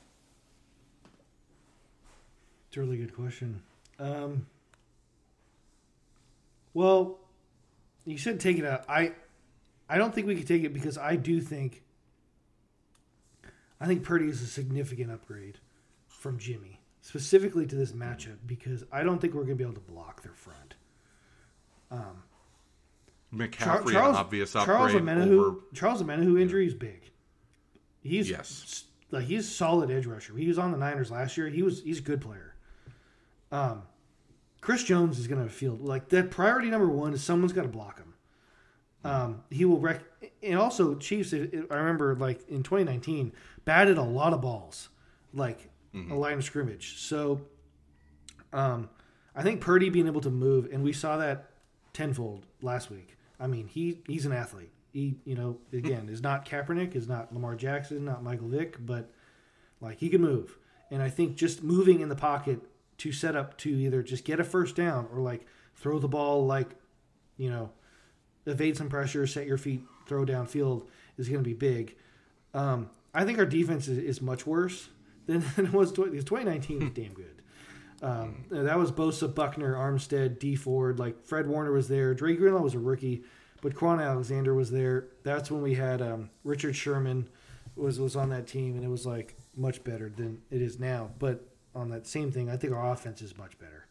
[2.68, 3.62] It's a really good question.
[3.98, 4.46] Um,
[6.74, 7.18] well,
[8.04, 8.84] you should take it out.
[8.88, 9.12] I,
[9.88, 11.82] I don't think we could take it because I do think.
[13.80, 15.58] I think Purdy is a significant upgrade
[16.08, 19.74] from Jimmy, specifically to this matchup, because I don't think we're going to be able
[19.74, 20.74] to block their front.
[21.90, 22.22] Um,
[23.34, 25.56] McCaffrey, Charles, an obvious Charles upgrade over.
[25.74, 27.02] Charles Omenihu injury is big.
[28.02, 28.84] He's Yes.
[29.10, 30.36] like he's a solid edge rusher.
[30.36, 31.48] He was on the Niners last year.
[31.48, 32.54] He was he's a good player.
[33.52, 33.82] Um,
[34.60, 36.30] Chris Jones is going to feel like that.
[36.30, 38.14] Priority number one is someone's got to block him.
[39.04, 40.02] Um, he will wreck.
[40.42, 41.32] And also, Chiefs.
[41.32, 43.32] It, it- I remember like in 2019,
[43.64, 44.88] batted a lot of balls,
[45.32, 46.98] like a line of scrimmage.
[46.98, 47.40] So,
[48.52, 48.88] um,
[49.34, 51.50] I think Purdy being able to move, and we saw that
[51.92, 53.15] tenfold last week.
[53.38, 54.70] I mean, he he's an athlete.
[54.92, 59.10] He, you know, again, is not Kaepernick, is not Lamar Jackson, not Michael Vick, but
[59.80, 60.56] like he can move.
[60.90, 62.60] And I think just moving in the pocket
[62.98, 66.46] to set up to either just get a first down or like throw the ball,
[66.46, 66.70] like
[67.36, 67.70] you know,
[68.46, 70.86] evade some pressure, set your feet, throw downfield
[71.18, 71.96] is going to be big.
[72.54, 74.88] Um, I think our defense is, is much worse
[75.26, 75.92] than, than it was.
[75.92, 77.42] tw- because 2019 was damn good.
[78.02, 80.98] Um, that was Bosa, Buckner, Armstead, Dee Ford.
[80.98, 82.14] Like Fred Warner was there.
[82.14, 83.22] Dre Greenlaw was a rookie,
[83.62, 85.08] but Kwon Alexander was there.
[85.22, 87.28] That's when we had um, Richard Sherman
[87.74, 91.10] was was on that team, and it was like much better than it is now.
[91.18, 93.86] But on that same thing, I think our offense is much better.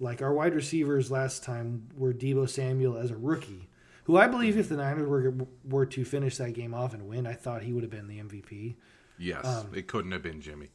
[0.00, 3.68] Like our wide receivers last time were Deebo Samuel as a rookie,
[4.04, 7.26] who I believe if the Niners were were to finish that game off and win,
[7.26, 8.76] I thought he would have been the MVP.
[9.18, 10.68] Yes, Um, it couldn't have been Jimmy.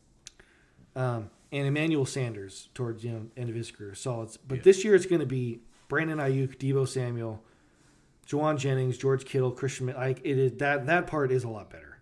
[0.97, 4.29] Um, and Emmanuel Sanders towards you know end of his career, solid.
[4.45, 7.41] But this year it's going to be Brandon Aiyuk, Deebo Samuel,
[8.27, 9.85] Jauan Jennings, George Kittle, Christian.
[9.85, 11.99] Mc- Like it is that that part is a lot better.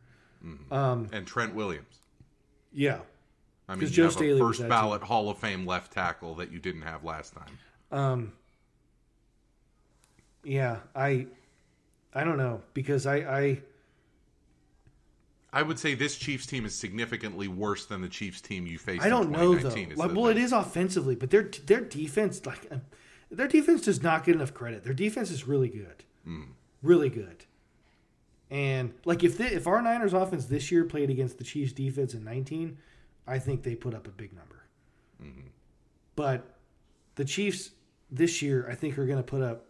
[0.71, 1.99] Um, And Trent Williams.
[2.73, 3.01] yeah,
[3.69, 6.33] I mean, you Joe have Staley a first that ballot Hall of Fame left tackle
[6.35, 7.57] that you didn't have last time.
[7.91, 8.33] um,
[10.43, 10.77] yeah.
[10.95, 11.27] I
[12.13, 13.61] I don't know because I I
[15.53, 19.03] I would say this Chiefs team is significantly worse than the Chiefs team you faced.
[19.03, 19.75] I don't in know though.
[19.95, 22.77] Like, well, it is offensively, but their their defense, like uh,
[23.29, 24.83] their defense, does not get enough credit.
[24.83, 26.03] Their defense is really good,
[26.81, 27.45] really good.
[28.49, 32.13] And like if the, if our Niners offense this year played against the Chiefs defense
[32.13, 32.77] in 19,
[33.25, 34.63] I think they put up a big number.
[36.15, 36.57] But
[37.15, 37.71] the Chiefs
[38.09, 39.65] this year, I think, are going to put up.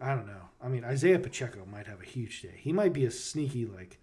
[0.00, 0.48] I don't know.
[0.62, 2.54] I mean, Isaiah Pacheco might have a huge day.
[2.56, 3.98] He might be a sneaky like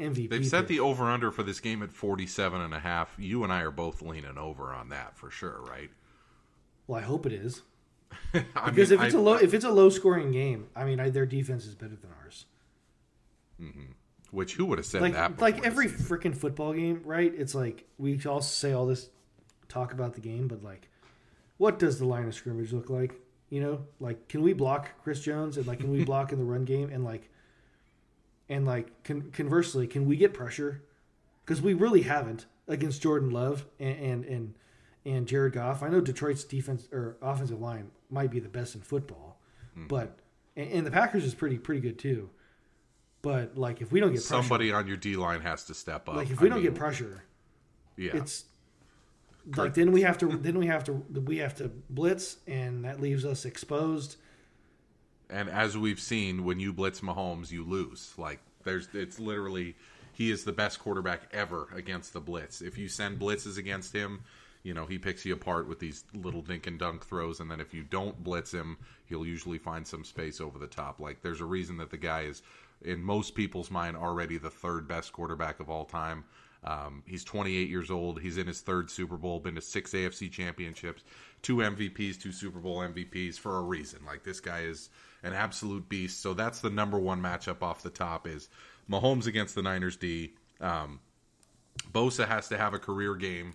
[0.00, 0.28] MVP.
[0.30, 0.68] They've set pick.
[0.68, 3.14] the over under for this game at 47 and a half.
[3.18, 5.90] You and I are both leaning over on that for sure, right?
[6.86, 7.62] Well, I hope it is.
[8.32, 11.00] Because mean, if it's I- a low if it's a low scoring game, I mean,
[11.00, 12.46] I, their defense is better than ours.
[13.60, 13.92] Mm-hmm.
[14.32, 15.40] which who would have said Like that?
[15.40, 17.32] like every freaking football game, right?
[17.36, 19.08] It's like we all say all this
[19.68, 20.88] talk about the game, but like,
[21.56, 23.14] what does the line of scrimmage look like?
[23.54, 26.44] You know, like can we block Chris Jones and like can we block in the
[26.44, 27.30] run game and like,
[28.48, 30.82] and like con- conversely, can we get pressure?
[31.44, 34.54] Because we really haven't against Jordan Love and and and,
[35.04, 35.84] and Jared Goff.
[35.84, 39.38] I know Detroit's defense or offensive line might be the best in football,
[39.74, 39.86] Hmm.
[39.86, 40.18] but
[40.56, 42.30] and, and the Packers is pretty pretty good too.
[43.22, 46.08] But like if we don't get pressure, somebody on your D line has to step
[46.08, 46.16] up.
[46.16, 47.22] like if we I don't mean, get pressure,
[47.96, 48.46] yeah, it's
[49.56, 53.00] like then we have to then we have to we have to blitz and that
[53.00, 54.16] leaves us exposed.
[55.30, 58.14] and as we've seen, when you blitz Mahomes, you lose.
[58.16, 59.76] Like there's, it's literally
[60.12, 62.60] he is the best quarterback ever against the blitz.
[62.62, 64.22] If you send blitzes against him,
[64.62, 67.60] you know, he picks you apart with these little dink and dunk throws, and then
[67.60, 71.00] if you don't blitz him, he'll usually find some space over the top.
[71.00, 72.42] Like there's a reason that the guy is,
[72.82, 76.24] in most people's mind, already the third best quarterback of all time.
[76.64, 78.20] Um, he's 28 years old.
[78.20, 79.38] He's in his third Super Bowl.
[79.38, 81.02] Been to six AFC championships,
[81.42, 84.00] two MVPs, two Super Bowl MVPs for a reason.
[84.06, 84.88] Like this guy is
[85.22, 86.22] an absolute beast.
[86.22, 88.48] So that's the number one matchup off the top is
[88.90, 90.32] Mahomes against the Niners D.
[90.60, 91.00] Um,
[91.92, 93.54] Bosa has to have a career game.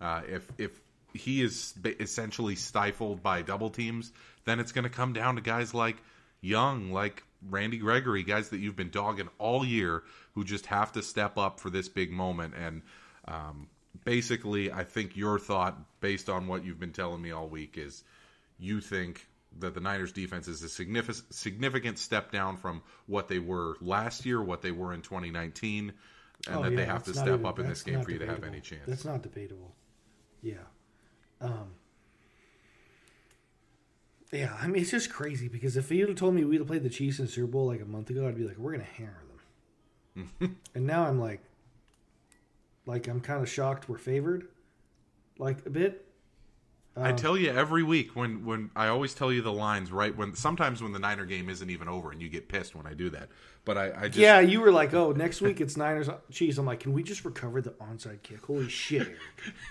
[0.00, 0.80] Uh, if if
[1.14, 4.12] he is essentially stifled by double teams,
[4.44, 5.96] then it's going to come down to guys like
[6.40, 10.02] Young, like Randy Gregory, guys that you've been dogging all year,
[10.38, 12.54] who just have to step up for this big moment.
[12.56, 12.82] And
[13.26, 13.66] um,
[14.04, 18.04] basically, I think your thought, based on what you've been telling me all week, is
[18.56, 19.26] you think
[19.58, 24.24] that the Niners defense is a significant significant step down from what they were last
[24.24, 25.92] year, what they were in 2019,
[26.46, 28.20] and Oh, that yeah, they have to step even- up in this game for you
[28.20, 28.84] to have any chance.
[28.86, 29.74] That's not debatable.
[30.40, 30.58] Yeah.
[31.40, 31.70] Um,
[34.32, 36.84] yeah, I mean, it's just crazy because if you'd have told me we'd have played
[36.84, 38.84] the Chiefs in the Super Bowl like a month ago, I'd be like, we're going
[38.84, 39.24] to hammer.
[40.74, 41.40] and now I'm like,
[42.86, 44.48] like, I'm kind of shocked we're favored,
[45.38, 46.04] like a bit.
[47.00, 50.16] I Um, tell you every week when when I always tell you the lines right
[50.16, 52.94] when sometimes when the Niner game isn't even over and you get pissed when I
[52.94, 53.28] do that.
[53.64, 56.58] But I, I just Yeah, you were like, oh, next week it's Niners Chiefs.
[56.58, 58.44] I'm like, can we just recover the onside kick?
[58.46, 59.12] Holy shit,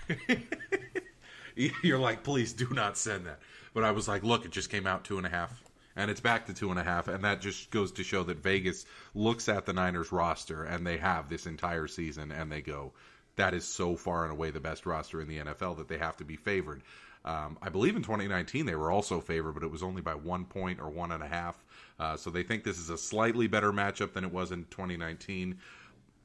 [1.82, 3.40] you're like, please do not send that.
[3.74, 5.62] But I was like, look, it just came out two and a half,
[5.98, 8.38] and it's back to two and a half, and that just goes to show that
[8.38, 12.92] Vegas looks at the Niners roster, and they have this entire season, and they go,
[13.36, 16.16] that is so far and away the best roster in the NFL that they have
[16.16, 16.82] to be favored.
[17.24, 20.44] Um, I believe in 2019 they were also favored, but it was only by one
[20.44, 21.62] point or one and a half.
[21.98, 25.58] Uh, so they think this is a slightly better matchup than it was in 2019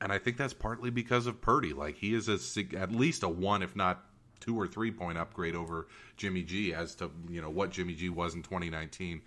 [0.04, 1.72] and I think that's partly because of Purdy.
[1.72, 2.38] Like he is a
[2.78, 4.04] at least a one, if not
[4.42, 8.10] two or three point upgrade over Jimmy G as to you know what Jimmy G
[8.10, 9.22] was in 2019.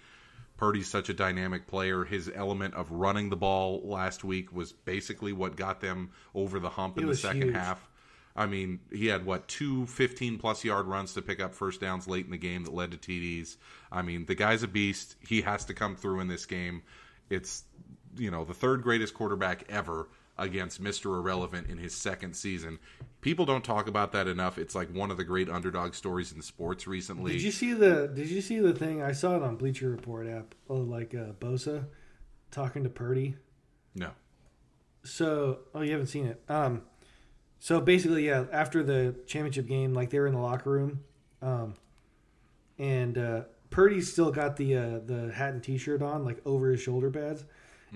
[0.57, 2.05] Purdy's such a dynamic player.
[2.05, 6.71] His element of running the ball last week was basically what got them over the
[6.71, 7.55] hump It in the second huge.
[7.55, 7.89] half.
[8.35, 12.07] I mean, he had what two 15 plus yard runs to pick up first downs
[12.07, 13.57] late in the game that led to TDs.
[13.91, 15.17] I mean, the guy's a beast.
[15.27, 16.83] He has to come through in this game.
[17.31, 17.65] It's
[18.17, 20.09] you know the third greatest quarterback ever
[20.39, 21.17] against Mr.
[21.17, 22.79] Irrelevant in his second season.
[23.21, 24.59] People don't talk about that enough.
[24.59, 27.33] It's like one of the great underdog stories in sports recently.
[27.33, 29.03] Did you see the Did you see the thing?
[29.03, 30.55] I saw it on Bleacher Report app.
[30.69, 31.87] Of like uh, Bosa
[32.51, 33.37] talking to Purdy.
[33.95, 34.11] no.
[35.05, 36.43] So, oh, you haven't seen it.
[36.49, 36.83] Um,
[37.61, 41.05] so basically, yeah, after the championship game, like they were in the locker room,
[41.41, 41.75] um,
[42.77, 46.81] and uh, Purdy still got the uh, the hat and T-shirt on, like over his
[46.81, 47.45] shoulder pads,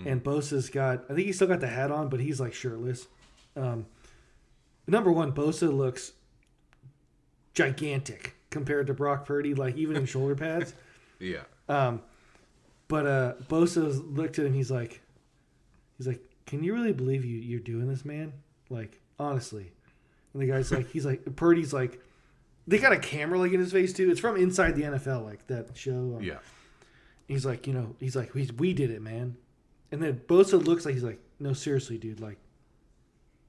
[0.07, 1.05] and Bosa's got.
[1.11, 3.07] I think he still got the hat on, but he's like shirtless.
[3.57, 3.86] Um,
[4.86, 6.12] number one, Bosa looks
[7.55, 10.74] gigantic compared to Brock Purdy, like even in shoulder pads.
[11.18, 11.42] Yeah.
[11.68, 12.03] Um,
[12.88, 14.55] but uh, Bosa looked at him.
[14.55, 15.01] He's like,
[15.96, 18.32] he's like, can you really believe you you're doing this, man?
[18.68, 19.72] Like honestly.
[20.32, 22.01] And the guy's like, he's like, Purdy's like,
[22.66, 24.11] they got a camera like in his face too.
[24.11, 26.14] It's from Inside the NFL, like that show.
[26.16, 26.38] um, Yeah.
[27.26, 29.36] He's like, you know, he's like, we, we did it, man.
[29.93, 32.38] And then Bosa looks like he's like, no, seriously, dude, like,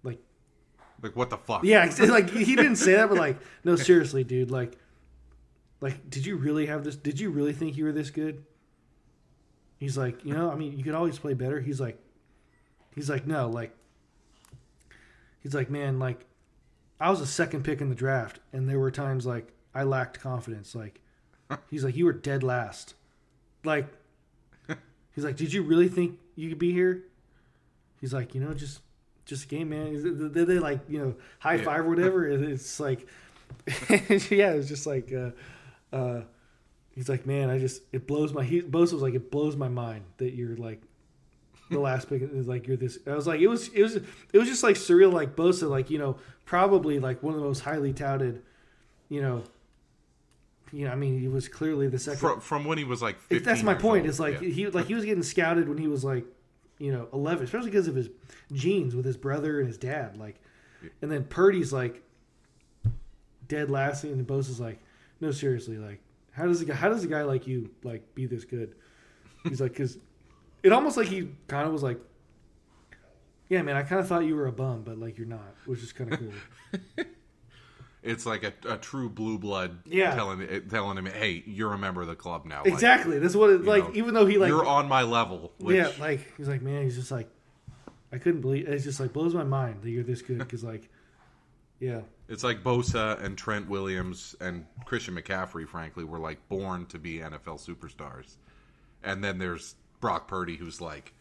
[0.03, 0.19] like,
[1.01, 1.63] Like what the fuck?
[1.63, 4.77] yeah, like he didn't say that, but like, no, seriously, dude, like,
[5.81, 6.95] like, did you really have this?
[6.95, 8.43] Did you really think you were this good?
[9.77, 11.59] He's like, you know, I mean, you could always play better.
[11.59, 11.99] He's like,
[12.93, 13.75] he's like, no, like,
[15.41, 16.25] he's like, man, like,
[16.99, 20.19] I was a second pick in the draft, and there were times like I lacked
[20.19, 20.75] confidence.
[20.75, 21.01] Like,
[21.69, 22.93] he's like, you were dead last.
[23.63, 23.87] Like,
[25.13, 27.03] he's like, did you really think you could be here?
[27.99, 28.81] He's like, you know, just
[29.25, 30.31] just a game, man.
[30.33, 31.63] They, they like, you know, high Yeah.
[31.63, 32.27] five or whatever.
[32.27, 33.07] It's like,
[33.89, 35.31] yeah, it's just like, uh,
[35.95, 36.21] uh,
[36.95, 38.43] he's like, man, I just it blows my.
[38.43, 40.81] He Bosa was like, it blows my mind that you're like
[41.69, 42.97] the last pick is like you're this.
[43.05, 44.05] I was like, it was it was it
[44.37, 45.13] was just like surreal.
[45.13, 48.41] Like Bosa, like you know, probably like one of the most highly touted,
[49.09, 49.43] you know.
[50.73, 52.19] You know, I mean, he was clearly the second.
[52.19, 54.01] From, from when he was like 15 If that's my point.
[54.03, 54.09] old.
[54.09, 54.49] It's like Yeah.
[54.49, 56.25] he like he was getting scouted when he was like,
[56.79, 58.09] you know, eleven, especially because of his
[58.53, 60.17] genes with his brother and his dad.
[60.17, 60.41] Like,
[61.01, 62.01] and then Purdy's like
[63.47, 64.79] dead last, and Bosa's like,
[65.19, 65.99] no, seriously, like,
[66.31, 68.73] how does a guy, how does a guy like you like be this good?
[69.43, 69.97] He's like, because
[70.63, 71.99] it almost like he kind of was like,
[73.49, 75.83] yeah, man, I kind of thought you were a bum, but like you're not, which
[75.83, 77.05] is kind of cool.
[78.03, 80.15] It's like a, a true blue blood Yeah.
[80.15, 83.19] telling telling him, "Hey, you're a member of the club now." Like, exactly.
[83.19, 83.83] That's what it's like.
[83.89, 85.51] know, even though he like you're on my level.
[85.59, 87.29] Which, yeah, like he's like, man, he's just like,
[88.11, 88.67] I couldn't believe.
[88.67, 90.89] It just like blows my mind that you're this good because like,
[91.79, 92.01] Yeah.
[92.27, 97.17] It's like Bosa and Trent Williams and Christian McCaffrey, frankly, were like born to be
[97.19, 98.37] NFL superstars.
[99.03, 101.13] And then there's Brock Purdy, who's like,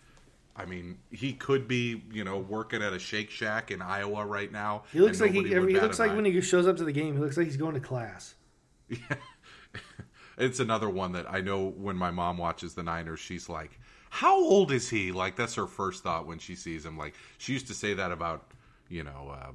[0.61, 4.53] I mean, he could be, you know, working at a Shake Shack in Iowa right
[4.53, 4.83] now.
[4.93, 6.15] He looks like he, he looks like eye.
[6.17, 8.35] when he shows up to the game, he looks like he's going to class.
[8.89, 8.99] Yeah.
[10.41, 14.43] It's another one that I know when my mom watches the Niners, she's like, How
[14.43, 15.13] old is he?
[15.13, 16.97] Like, that's her first thought when she sees him.
[16.97, 18.51] Like, she used to say that about,
[18.89, 19.51] you know, uh,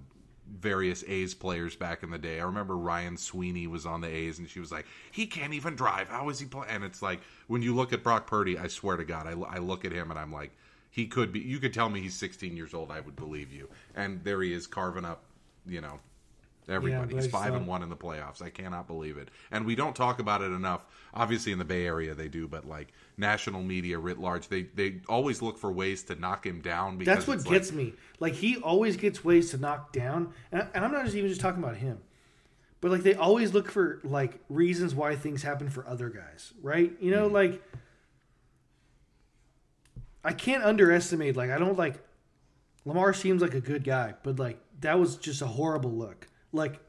[0.60, 2.40] various A's players back in the day.
[2.40, 5.76] I remember Ryan Sweeney was on the A's, and she was like, He can't even
[5.76, 6.08] drive.
[6.08, 6.70] How is he playing?
[6.70, 9.58] And it's like, when you look at Brock Purdy, I swear to God, I, I
[9.58, 10.52] look at him and I'm like,
[10.96, 13.68] He could be, you could tell me he's 16 years old, I would believe you.
[13.96, 15.24] And there he is carving up,
[15.68, 16.00] you know,
[16.70, 17.14] Everybody.
[17.16, 18.42] I He's five saw- and one in the playoffs.
[18.42, 19.30] I cannot believe it.
[19.52, 20.88] And we don't talk about it enough.
[21.14, 25.02] Obviously, in the Bay Area, they do, but like national media writ large, they they
[25.08, 26.98] always look for ways to knock him down.
[26.98, 27.94] Because That's what gets like, me.
[28.20, 31.40] Like he always gets ways to knock down, and, and I'm not just even just
[31.40, 32.00] talking about him,
[32.82, 36.92] but like they always look for like reasons why things happen for other guys, right?
[37.00, 37.36] You know, Mm-hmm.
[37.36, 37.64] like
[40.26, 41.36] I can't underestimate.
[41.36, 42.04] Like I don't like
[42.84, 46.28] Lamar seems like a good guy, but like that was just a horrible look.
[46.52, 46.80] Like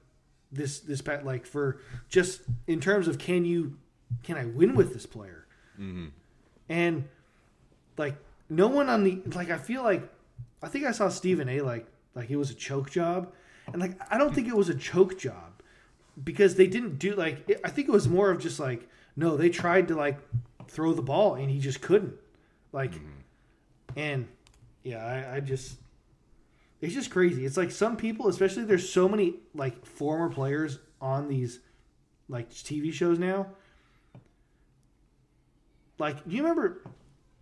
[0.50, 3.76] this this pat like for just in terms of can you
[4.22, 5.46] can I win with this player?
[5.78, 6.06] Mm-hmm.
[6.68, 7.08] And
[7.98, 8.16] like
[8.48, 10.08] no one on the like I feel like
[10.62, 13.32] I think I saw Stephen A like like it was a choke job,
[13.66, 15.62] and like I don't think it was a choke job
[16.22, 19.36] because they didn't do like it, I think it was more of just like no
[19.36, 20.18] they tried to like
[20.68, 22.14] throw the ball and he just couldn't
[22.72, 23.15] like mm-hmm.
[23.96, 24.28] And
[24.84, 25.78] yeah I, I just
[26.80, 27.44] it's just crazy.
[27.44, 31.60] It's like some people especially there's so many like former players on these
[32.28, 33.46] like TV shows now.
[35.98, 36.82] Like do you remember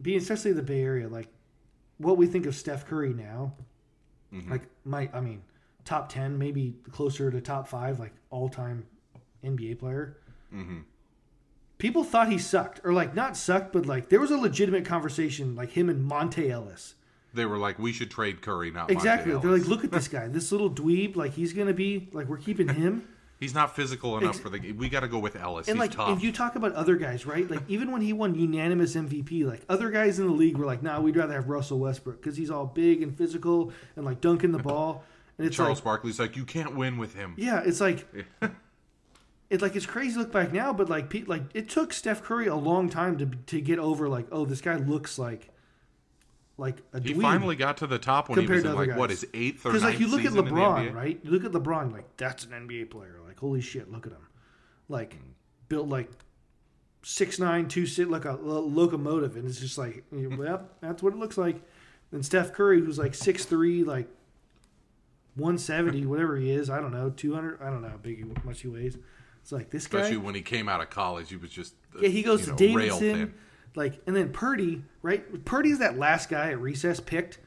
[0.00, 1.28] being especially the Bay Area like
[1.98, 3.54] what we think of Steph Curry now?
[4.32, 4.50] Mm-hmm.
[4.50, 5.42] Like my I mean
[5.84, 8.86] top 10 maybe closer to top 5 like all-time
[9.44, 10.16] NBA player
[10.52, 10.78] mm-hmm.
[11.84, 15.54] People thought he sucked or like not sucked but like there was a legitimate conversation
[15.54, 16.94] like him and Monta Ellis
[17.34, 20.26] they were like, we should trade Curry, not exactly they're like look at this guy
[20.28, 23.06] this little dweeb like he's gonna be like we're keeping him
[23.38, 24.72] He's not physical enough Ex- for the.
[24.72, 25.68] We got to go with Ellis.
[25.68, 26.16] and He's like tough.
[26.16, 29.60] if you talk about other guys right like even when he won unanimous MVP like
[29.68, 32.50] other guys in the league were like nah we'd rather have Russell Westbrook because he's
[32.50, 35.04] all big and physical and like dunking the ball
[35.36, 37.34] and it's Charles like Barkley's like, you can't win with him.
[37.36, 38.06] Yeah, it's like
[39.50, 42.22] it's like it's crazy to look back now, but like pe- like it took Steph
[42.22, 45.48] Curry a long time to to get over like oh this guy looks like
[46.56, 49.10] like a He dweeb finally got to the top when he was in like what
[49.10, 49.20] guys.
[49.22, 51.20] his eighth or because like you look at season in the LeBron right?
[51.22, 53.20] You look at LeBron like that's an NBA player.
[53.26, 54.26] Like holy shit look at him.
[54.88, 55.16] Like
[55.68, 56.10] built like
[57.02, 61.12] six nine two sit like a lo- locomotive and it's just like well that's what
[61.12, 61.60] it looks like.
[62.12, 64.08] And Steph Curry who's like six three like
[65.36, 68.60] 170 whatever he is I don't know 200 I don't know how big he, much
[68.60, 68.96] he weighs
[69.44, 72.00] it's like this guy Especially when he came out of college, he was just uh,
[72.00, 73.34] yeah, he goes you know, to Davidson,
[73.74, 75.44] like, and then Purdy, right?
[75.44, 77.40] Purdy's that last guy at recess picked,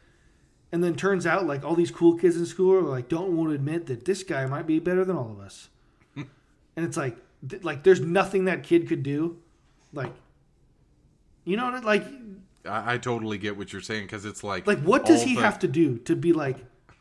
[0.71, 3.49] and then turns out like all these cool kids in school are like don't want
[3.49, 5.69] to admit that this guy might be better than all of us,
[6.15, 6.27] and
[6.75, 7.17] it's like,
[7.49, 9.39] th- like there's nothing that kid could do,
[9.91, 10.13] like,
[11.45, 12.05] you know, like,
[12.63, 15.41] I, I totally get what you're saying because it's like, like what does he the-
[15.41, 16.57] have to do to be like,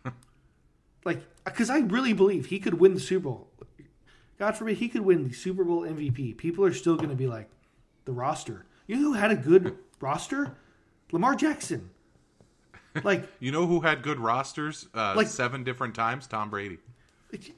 [1.05, 3.51] like, because I really believe he could win the Super Bowl.
[4.39, 6.37] God forbid he could win the Super Bowl MVP.
[6.37, 7.49] People are still going to be like,
[8.05, 8.67] the roster.
[8.87, 10.57] You know who had a good roster?
[11.13, 11.91] Lamar Jackson.
[13.03, 14.89] Like You know who had good rosters?
[14.95, 16.27] Uh, Like- seven different times.
[16.27, 16.79] Tom Brady.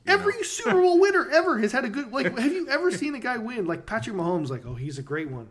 [0.07, 2.13] every Super Bowl winner ever has had a good.
[2.13, 3.67] Like, have you ever seen a guy win?
[3.67, 4.49] Like Patrick Mahomes.
[4.49, 5.49] Like, oh, he's a great one.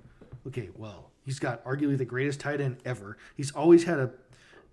[0.48, 3.18] Okay, well, he's got arguably the greatest tight end ever.
[3.36, 4.12] He's always had a.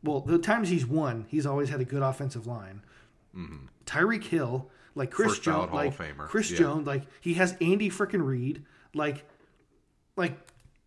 [0.03, 2.83] Well, the times he's won, he's always had a good offensive line.
[3.87, 5.97] Tyreek Hill, like Chris First Jones, like.
[6.29, 6.59] Chris Yeah.
[6.59, 8.65] Jones, like he has Andy freaking Reid,
[8.95, 9.25] like,
[10.17, 10.37] like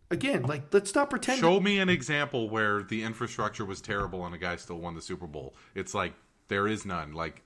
[0.10, 1.42] again, like let's stop pretending.
[1.42, 5.02] Show me an example where the infrastructure was terrible and a guy still won the
[5.02, 5.56] Super Bowl.
[5.76, 6.14] It's like
[6.48, 7.14] there is none.
[7.14, 7.44] Like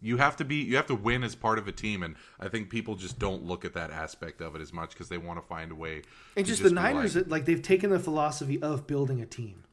[0.00, 2.48] you have to be, you have to win as part of a team, and I
[2.48, 5.40] think people just don't look at that aspect of it as much because they want
[5.40, 6.02] to find a way.
[6.36, 9.64] and to just the Niners, like, like, they've taken the philosophy of building a team,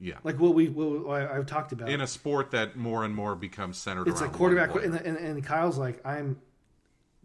[0.00, 1.88] yeah, like what we what I've talked about.
[1.90, 5.16] in a sport that more and more becomes centered it's around like quarterback, and, and,
[5.16, 6.40] and Kyle's like, I'm.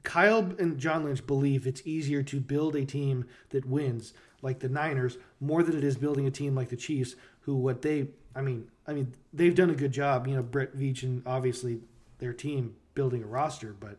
[0.03, 4.13] Kyle and John Lynch believe it's easier to build a team that wins,
[4.43, 7.81] like the Niners, more than it is building a team like the Chiefs, who what
[7.81, 10.27] they, I mean, I mean, they've done a good job.
[10.27, 11.79] You know, Brett Veach and obviously
[12.19, 13.97] their team building a roster, but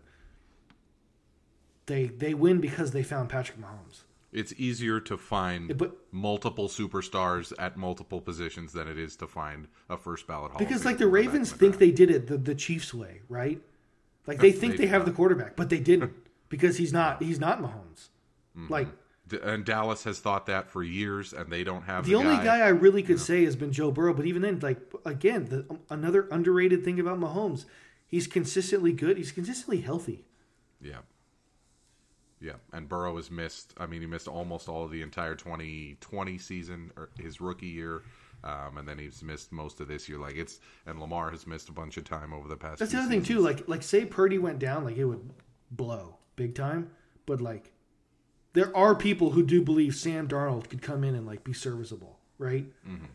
[1.87, 4.03] they they win because they found Patrick Mahomes.
[4.33, 9.69] It's easier to find but- multiple superstars at multiple positions than it is to find
[9.89, 11.79] a first ballot Hall Because like the Ravens think draft.
[11.81, 13.61] they did it the, the Chiefs way, right?
[14.27, 15.07] Like they think They they, have not.
[15.07, 16.13] the quarterback, but they didn't
[16.49, 18.09] because he's not he's not Mahomes.
[18.57, 18.73] Mm-hmm.
[18.73, 18.89] Like
[19.43, 22.69] And Dallas has thought that for years, and they don't have the only guy I
[22.69, 26.85] really could say has been Joe Burrow, but even then, like again, the, another underrated
[26.85, 27.65] thing about Mahomes,
[28.07, 29.17] he's consistently good.
[29.17, 30.25] He's consistently healthy.
[30.81, 30.99] Yeah.
[32.41, 33.73] Yeah, and Burrow has missed.
[33.79, 38.03] I mean, he missed almost all of the entire 2020 season, or his rookie year,
[38.45, 40.19] um, and then he's missed most of this year.
[40.19, 42.79] Like it's, and Lamar has missed a bunch of time over the past.
[42.79, 43.41] That's the other thing too.
[43.41, 45.31] Like like say Purdy went down, like it would
[45.71, 46.91] blow big time.
[47.25, 47.73] But like
[48.53, 52.19] there are people who do believe Sam Darnold could come in and like be serviceable,
[52.39, 52.67] right?
[52.87, 53.07] Mm-hmm.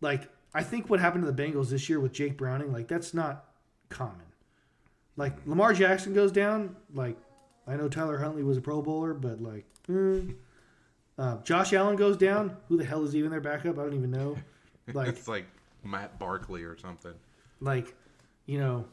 [0.00, 3.12] Like I think what happened to the Bengals this year with Jake Browning, like that's
[3.12, 3.46] not
[3.88, 4.26] common.
[5.16, 7.16] Like Lamar Jackson goes down, like
[7.66, 10.20] I know Tyler Huntley was a Pro Bowler, but like eh.
[11.18, 12.56] uh, Josh Allen goes down.
[12.68, 13.78] Who the hell is even their backup?
[13.78, 14.36] I don't even know.
[14.92, 15.46] Like it's like
[15.82, 17.14] Matt Barkley or something.
[17.58, 17.94] like,
[18.44, 18.84] you know,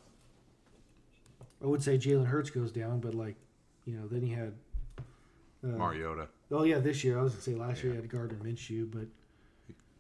[1.62, 3.36] I would say Jalen Hurts goes down, but like,
[3.84, 4.54] you know, then he had.
[5.62, 6.30] Uh, Mariota.
[6.50, 9.06] Oh yeah, this year I was gonna say last year he had Gardner Minshew, but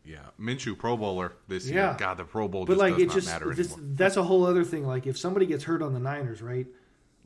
[0.06, 1.76] Yeah, Minshew Pro Bowler this year.
[1.76, 1.96] Yeah.
[1.98, 3.80] God, the Pro Bowl but just like does it not just, matter it anymore.
[3.96, 4.88] that's a whole other thing.
[4.88, 6.68] Like if somebody gets hurt on the Niners, right?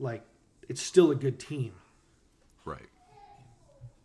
[0.00, 0.24] Like
[0.68, 1.72] it's still a good team.
[2.64, 2.88] Right.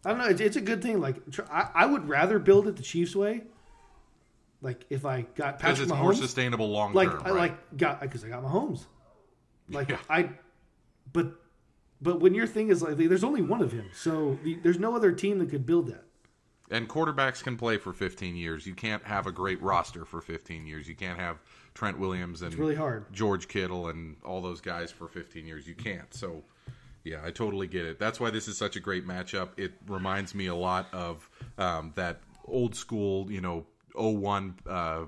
[0.05, 0.25] I don't know.
[0.25, 0.99] It's, it's a good thing.
[0.99, 1.17] Like
[1.51, 3.43] I, I would rather build it the Chiefs way.
[4.61, 7.21] Like if I got Because Patrick it's more sustainable long like term.
[7.25, 7.37] I right?
[7.37, 8.85] like got because I got Mahomes.
[9.69, 9.97] Like Yeah.
[10.09, 10.29] I,
[11.13, 11.33] but
[12.01, 14.95] but when your thing is like there's only one of him, so the, there's no
[14.95, 16.05] other team that could build that.
[16.69, 18.65] And quarterbacks can play for 15 years.
[18.65, 20.87] You can't have a great roster for 15 years.
[20.87, 21.37] You can't have
[21.73, 23.11] Trent Williams and It's really hard.
[23.13, 25.67] George Kittle and all those guys for 15 years.
[25.67, 26.13] You can't.
[26.13, 26.43] So,
[27.03, 27.99] yeah, I totally get it.
[27.99, 29.49] That's why this is such a great matchup.
[29.57, 33.65] It reminds me a lot of um, that old school, you know,
[33.95, 35.05] 01 uh,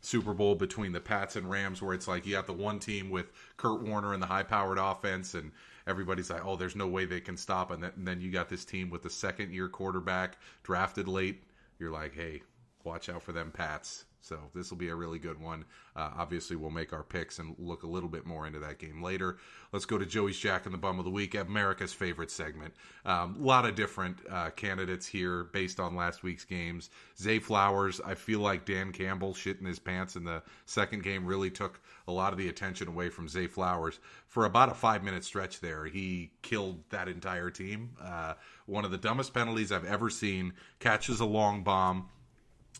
[0.00, 3.10] Super Bowl between the Pats and Rams, where it's like you got the one team
[3.10, 5.50] with Kurt Warner and the high powered offense, and
[5.86, 7.70] everybody's like, oh, there's no way they can stop.
[7.70, 11.42] And then you got this team with the second year quarterback drafted late.
[11.78, 12.42] You're like, hey,
[12.84, 14.04] watch out for them Pats.
[14.26, 15.64] So this will be a really good one.
[15.94, 19.00] Uh, obviously, we'll make our picks and look a little bit more into that game
[19.00, 19.36] later.
[19.72, 22.74] Let's go to Joey's Jack and the Bum of the Week, America's favorite segment.
[23.04, 26.90] A um, lot of different uh, candidates here based on last week's games.
[27.16, 31.50] Zay Flowers, I feel like Dan Campbell shitting his pants in the second game really
[31.50, 34.00] took a lot of the attention away from Zay Flowers.
[34.26, 37.90] For about a five minute stretch there, he killed that entire team.
[38.02, 38.34] Uh,
[38.66, 40.52] one of the dumbest penalties I've ever seen.
[40.80, 42.08] Catches a long bomb.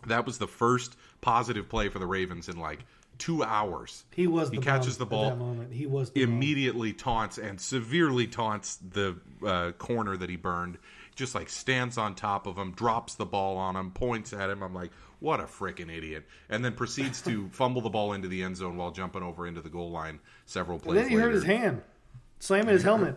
[0.07, 2.85] That was the first positive play for the Ravens in like
[3.19, 4.05] two hours.
[4.15, 4.51] He was.
[4.51, 5.73] He the catches the at ball that moment.
[5.73, 10.79] He was immediately taunts and severely taunts the uh, corner that he burned.
[11.15, 14.63] Just like stands on top of him, drops the ball on him, points at him.
[14.63, 16.27] I'm like, what a freaking idiot!
[16.51, 19.63] And then proceeds to fumble the ball into the end zone while jumping over into
[19.63, 20.97] the goal line several plays.
[20.97, 21.29] And then he later.
[21.29, 21.83] hurt his hand,
[22.39, 23.17] slamming his helmet.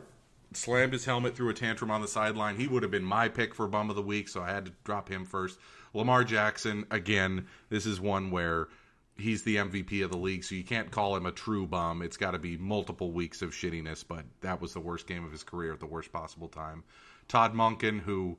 [0.54, 2.56] Slammed his helmet through a tantrum on the sideline.
[2.56, 4.74] He would have been my pick for bum of the week, so I had to
[4.84, 5.60] drop him first.
[5.94, 8.68] Lamar Jackson, again, this is one where
[9.16, 12.02] he's the MVP of the league, so you can't call him a true bum.
[12.02, 15.32] It's got to be multiple weeks of shittiness, but that was the worst game of
[15.32, 16.84] his career at the worst possible time.
[17.28, 18.38] Todd Monken, who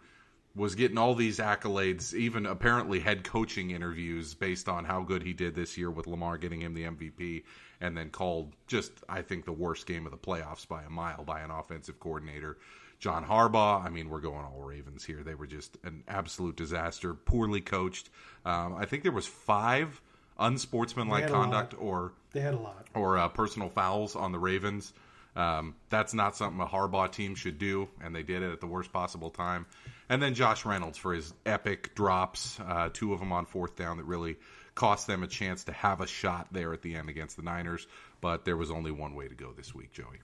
[0.57, 5.33] was getting all these accolades, even apparently head coaching interviews based on how good he
[5.33, 7.45] did this year with Lamar getting him the MVP,
[7.81, 11.23] and then called just, I think, the worst game of the playoffs by a mile
[11.25, 12.59] by an offensive coordinator.
[12.99, 15.23] John Harbaugh, I mean, we're going all Ravens here.
[15.23, 18.11] They were just an absolute disaster, poorly coached.
[18.45, 20.03] Um, I think there was five
[20.39, 22.87] unsportsmanlike conduct or They had a lot.
[22.95, 24.93] or uh, personal fouls on the Ravens.
[25.37, 28.67] Um, that's not something a Harbaugh team should do, and they did it at the
[28.67, 29.65] worst possible time.
[30.11, 33.99] And then Josh Reynolds for his epic drops, uh, two of them on fourth down
[33.99, 34.37] that really
[34.75, 37.87] cost them a chance to have a shot there at the end against the Niners.
[38.21, 40.19] But there was only one way to go this week, Joey.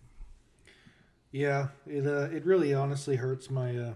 [1.30, 3.94] Yeah, it uh, it really honestly hurts my uh,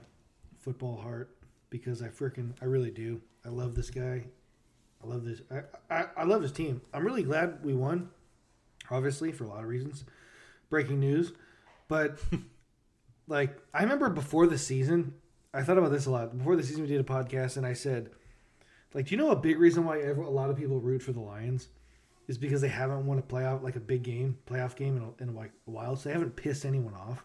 [0.61, 1.37] football heart
[1.71, 3.21] because I freaking I really do.
[3.45, 4.27] I love this guy.
[5.03, 5.41] I love this.
[5.51, 5.63] I,
[5.93, 6.83] I I love his team.
[6.95, 8.11] I'm really glad we won.
[8.93, 10.05] Obviously, for a lot of reasons.
[10.69, 11.33] Breaking news,
[11.89, 12.21] but
[13.27, 15.15] like I remember before the season,
[15.53, 16.37] I thought about this a lot.
[16.37, 18.11] Before the season, we did a podcast, and I said,
[18.95, 21.13] like, do you know a big reason why ever, a lot of people root for
[21.13, 21.69] the Lions?
[22.31, 25.23] is because they haven't won a playoff like a big game, playoff game in a,
[25.31, 25.97] in like a while.
[25.97, 27.25] So they haven't pissed anyone off.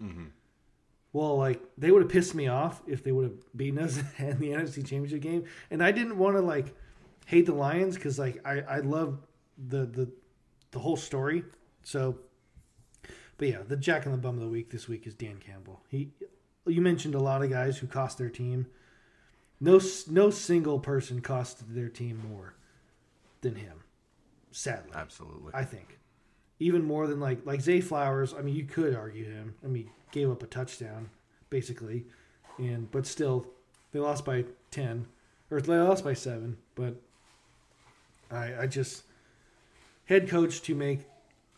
[0.00, 0.26] Mm-hmm.
[1.12, 4.38] Well, like they would have pissed me off if they would have beaten us in
[4.38, 6.72] the NFC Championship game, and I didn't want to like
[7.26, 9.18] hate the Lions because like I I love
[9.58, 10.08] the the
[10.70, 11.42] the whole story.
[11.82, 12.18] So,
[13.38, 15.82] but yeah, the Jack and the Bum of the week this week is Dan Campbell.
[15.88, 16.10] He
[16.66, 18.66] you mentioned a lot of guys who cost their team.
[19.60, 22.54] No no single person cost their team more
[23.40, 23.80] than him.
[24.50, 25.52] Sadly, Absolutely.
[25.54, 25.98] I think.
[26.60, 28.34] even more than like like Zay Flowers.
[28.34, 29.54] I mean, you could argue him.
[29.64, 31.10] I mean, gave up a touchdown
[31.50, 32.06] basically,
[32.58, 33.46] and but still
[33.92, 35.06] they lost by ten
[35.50, 36.56] or they lost by seven.
[36.74, 36.96] But
[38.30, 39.04] I I just
[40.06, 41.00] head coach to make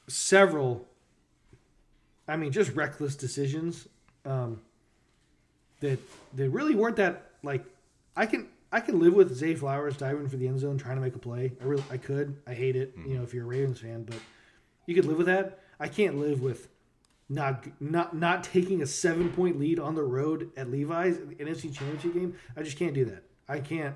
[0.08, 0.86] several.
[2.28, 3.86] I mean, just reckless decisions
[4.24, 4.60] um,
[5.80, 5.98] that
[6.34, 7.64] they really weren't that like
[8.16, 11.02] I can I can live with Zay Flowers diving for the end zone trying to
[11.02, 11.52] make a play.
[11.60, 12.36] I really I could.
[12.46, 14.16] I hate it, you know, if you're a Ravens fan, but
[14.86, 15.60] you could live with that.
[15.78, 16.68] I can't live with
[17.28, 21.34] not not not taking a seven point lead on the road at Levi's in the
[21.36, 22.34] NFC Championship game.
[22.56, 23.22] I just can't do that.
[23.48, 23.94] I can't.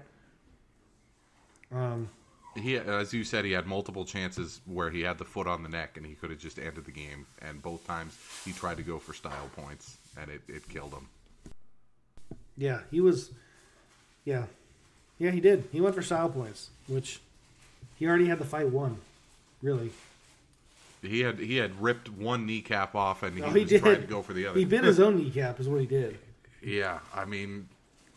[1.73, 2.09] Um,
[2.57, 5.69] He, as you said, he had multiple chances where he had the foot on the
[5.69, 7.27] neck, and he could have just ended the game.
[7.41, 11.09] And both times he tried to go for style points, and it, it killed him.
[12.57, 13.31] Yeah, he was.
[14.25, 14.45] Yeah,
[15.19, 15.65] yeah, he did.
[15.73, 17.21] He went for style points, which
[17.99, 18.99] he already had the fight won.
[19.63, 19.91] Really,
[21.03, 23.83] He had he had ripped one kneecap off, and he, No, he was did.
[23.83, 24.59] trying to go for the other.
[24.59, 26.19] he bit his own kneecap, is what he did.
[26.63, 27.69] Yeah, I mean,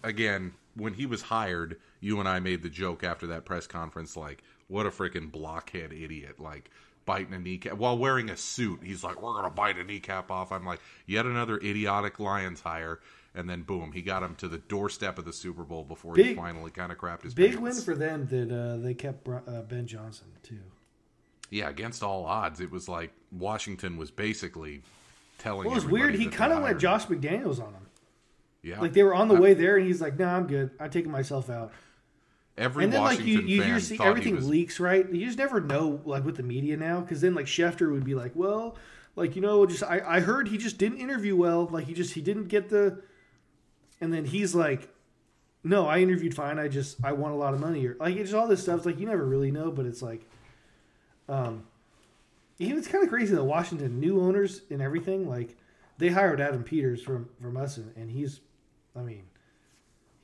[0.04, 4.16] again, when he was hired, you and I made the joke after that press conference,
[4.18, 6.70] like, what a freaking blockhead idiot, like
[7.06, 8.80] biting a kneecap while wearing a suit.
[8.84, 10.52] He's like, we're gonna bite a kneecap off.
[10.54, 13.00] I'm like, yet another idiotic Lions hire,
[13.36, 16.34] and then boom, he got him to the doorstep of the Super Bowl before he
[16.36, 17.62] finally kind of crapped his Big pants.
[17.62, 20.60] win for them that uh, they kept uh, Ben Johnson too.
[21.50, 24.82] yeah, against all odds, it was like Washington was basically
[25.40, 25.66] telling.
[25.68, 26.16] Well, it was weird.
[26.16, 26.78] He kind of let.
[26.78, 27.88] Josh McDaniels on him.
[28.62, 30.72] Yeah, Like they were on the way there, and he's like, "No, I'm good.
[30.80, 31.74] I'm taking myself out."
[32.58, 35.12] every and then like Washington you, you fan just see everything was leaks, right?
[35.12, 38.16] You just never know, like with the media now, because then like Schefter would be
[38.16, 38.78] like, "Well,
[39.16, 41.66] like you know, just I, I heard he just didn't interview well.
[41.66, 43.02] Like he just he didn't get the."
[44.04, 44.90] And then he's like,
[45.64, 46.60] "No, I interviewed fine.
[46.60, 48.78] I just I want a lot of money." Or like it's all this stuff.
[48.78, 50.22] It's like you never really know, but it's like,
[51.30, 51.64] um,
[52.60, 55.56] it's kind of crazy that Washington new owners and everything like
[55.98, 58.42] they hired Adam Peters from from us, and, and he's,
[58.96, 59.24] I mean,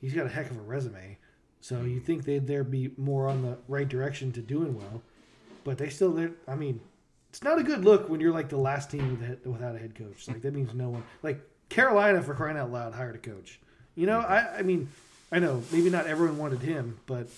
[0.00, 1.16] he's got a heck of a resume.
[1.62, 5.02] So you think they'd there be more on the right direction to doing well,
[5.64, 6.12] but they still.
[6.12, 6.80] they're- I mean,
[7.30, 10.26] it's not a good look when you're like the last team without a head coach.
[10.28, 11.02] Like that means no one.
[11.22, 13.60] Like Carolina for crying out loud hired a coach.
[13.96, 14.88] You know, I I mean,
[15.32, 17.28] I know maybe not everyone wanted him, but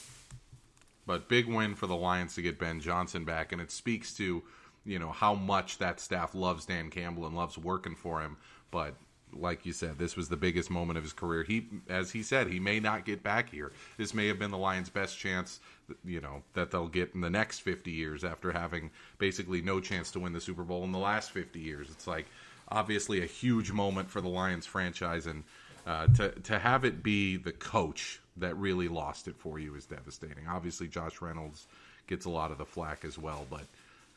[1.07, 4.43] But big win for the Lions to get Ben Johnson back, and it speaks to
[4.85, 8.37] you know how much that staff loves Dan Campbell and loves working for him.
[8.71, 8.95] But
[9.35, 11.43] like you said, this was the biggest moment of his career.
[11.43, 13.73] He, as he said, he may not get back here.
[13.97, 15.61] This may have been the Lions' best chance,
[16.05, 20.11] you know, that they'll get in the next 50 years after having basically no chance
[20.13, 21.89] to win the Super Bowl in the last 50 years.
[21.91, 22.27] It's like
[22.69, 25.45] obviously a huge moment for the Lions franchise, and
[25.87, 29.87] uh, to to have it be the coach that really lost it for you is
[29.87, 30.47] devastating.
[30.49, 31.67] Obviously, Josh Reynolds
[32.07, 33.65] gets a lot of the flack as well, but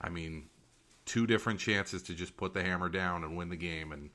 [0.02, 0.46] I mean,
[1.06, 4.10] two different chances to just put the hammer down and win the game, and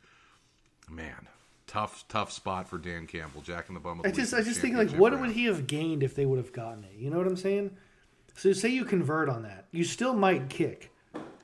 [0.88, 1.28] man,
[1.66, 4.00] tough tough spot for Dan Campbell, Jack in the Bum.
[4.04, 5.22] I just I just think like what round.
[5.26, 6.94] would he have gained if they would have gotten it?
[6.96, 7.76] You know what I'm saying?
[8.36, 10.92] So say you convert on that, you still might kick.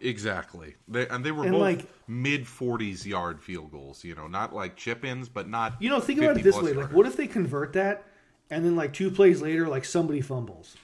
[0.00, 0.74] Exactly.
[0.88, 4.54] They, and they were And, both like- mid 40s yard field goals, you know, not
[4.54, 5.80] like chip ins, but not.
[5.80, 8.04] You know, think about it this way: like, what if they convert that,
[8.50, 10.76] and then like two plays later, like somebody fumbles?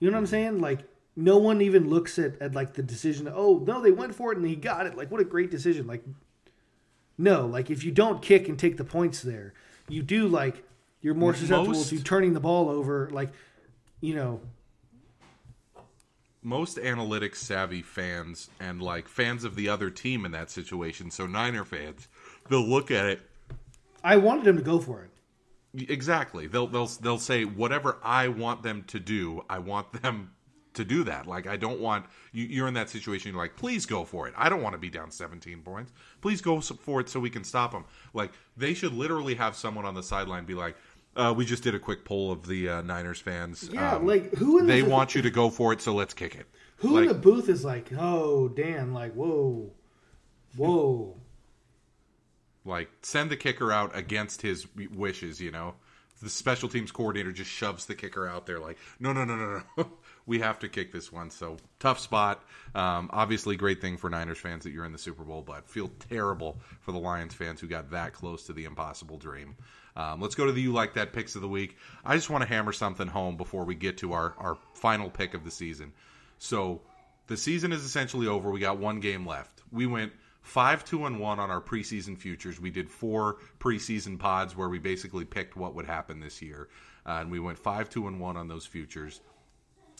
[0.00, 0.60] You know what I'm saying?
[0.60, 0.80] Like
[1.16, 3.30] no one even looks at, at like the decision.
[3.32, 4.96] Oh no, they went for it and he got it.
[4.96, 5.86] Like what a great decision.
[5.86, 6.04] Like
[7.16, 9.54] no, like if you don't kick and take the points there,
[9.88, 10.64] you do like
[11.00, 13.08] you're more susceptible Most- to turning the ball over.
[13.12, 13.30] Like
[14.00, 14.40] you know,
[16.44, 21.26] most analytics savvy fans and like fans of the other team in that situation, so
[21.26, 22.06] Niner fans,
[22.48, 23.22] they'll look at it
[24.04, 25.90] I wanted him to go for it.
[25.90, 26.46] exactly.
[26.46, 30.32] They'll they'll they'll say whatever I want them to do, I want them
[30.74, 31.26] to do that.
[31.26, 32.44] Like I don't want you.
[32.44, 33.32] You're in that situation.
[33.32, 34.34] You're like, please go for it.
[34.36, 35.92] I don't want to be down 17 points.
[36.20, 37.86] Please go for it so we can stop them.
[38.12, 40.76] Like they should literally have someone on the sideline be like.
[41.16, 43.68] Uh, we just did a quick poll of the uh, Niners fans.
[43.72, 46.14] Yeah, Um, like who in they the, want you to go for it, so let's
[46.14, 46.46] kick it.
[46.76, 49.70] who like, in the booth is like, oh Dan, like whoa,
[50.56, 51.16] whoa.
[52.64, 55.74] like send the kicker out against his wishes you know
[56.22, 59.62] the special teams coordinator just shoves the kicker out there like no no no no
[59.76, 59.86] no
[60.26, 62.44] we have to kick this one so tough spot
[62.74, 65.90] um, obviously great thing for niners fans that you're in the super bowl but feel
[66.08, 69.56] terrible for the lions fans who got that close to the impossible dream
[69.96, 72.42] um, let's go to the you like that picks of the week i just want
[72.42, 75.92] to hammer something home before we get to our, our final pick of the season
[76.38, 76.80] so
[77.26, 78.50] the season is essentially over.
[78.50, 79.62] We got one game left.
[79.72, 80.12] We went
[80.42, 82.60] five, two, and one on our preseason futures.
[82.60, 86.68] We did four preseason pods where we basically picked what would happen this year,
[87.06, 89.20] uh, and we went five, two, and one on those futures.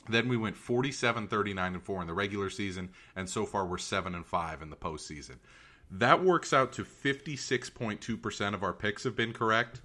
[0.09, 3.79] Then we went 47, 39, and 4 in the regular season, and so far we're
[3.79, 5.37] 7 and 5 in the postseason.
[5.91, 9.81] That works out to 56.2% of our picks have been correct.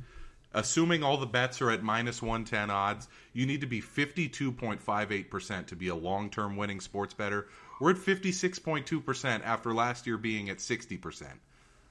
[0.54, 5.76] Assuming all the bets are at minus 110 odds, you need to be 52.58% to
[5.76, 7.48] be a long term winning sports better.
[7.80, 11.28] We're at 56.2% after last year being at 60%.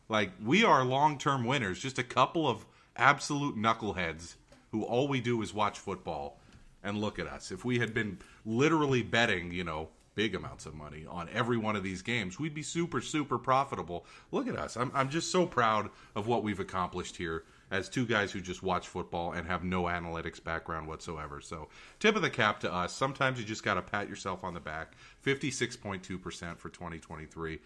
[0.08, 2.66] Like, we are long term winners, just a couple of
[2.96, 4.34] absolute knuckleheads
[4.72, 6.40] who all we do is watch football
[6.82, 7.50] and look at us.
[7.50, 11.76] If we had been literally betting, you know, big amounts of money on every one
[11.76, 14.04] of these games, we'd be super, super profitable.
[14.32, 14.76] Look at us.
[14.76, 18.62] I'm, I'm just so proud of what we've accomplished here as two guys who just
[18.62, 21.40] watch football and have no analytics background whatsoever.
[21.40, 21.68] So,
[22.00, 22.92] tip of the cap to us.
[22.92, 24.94] Sometimes you just got to pat yourself on the back.
[25.24, 27.60] 56.2% for 2023.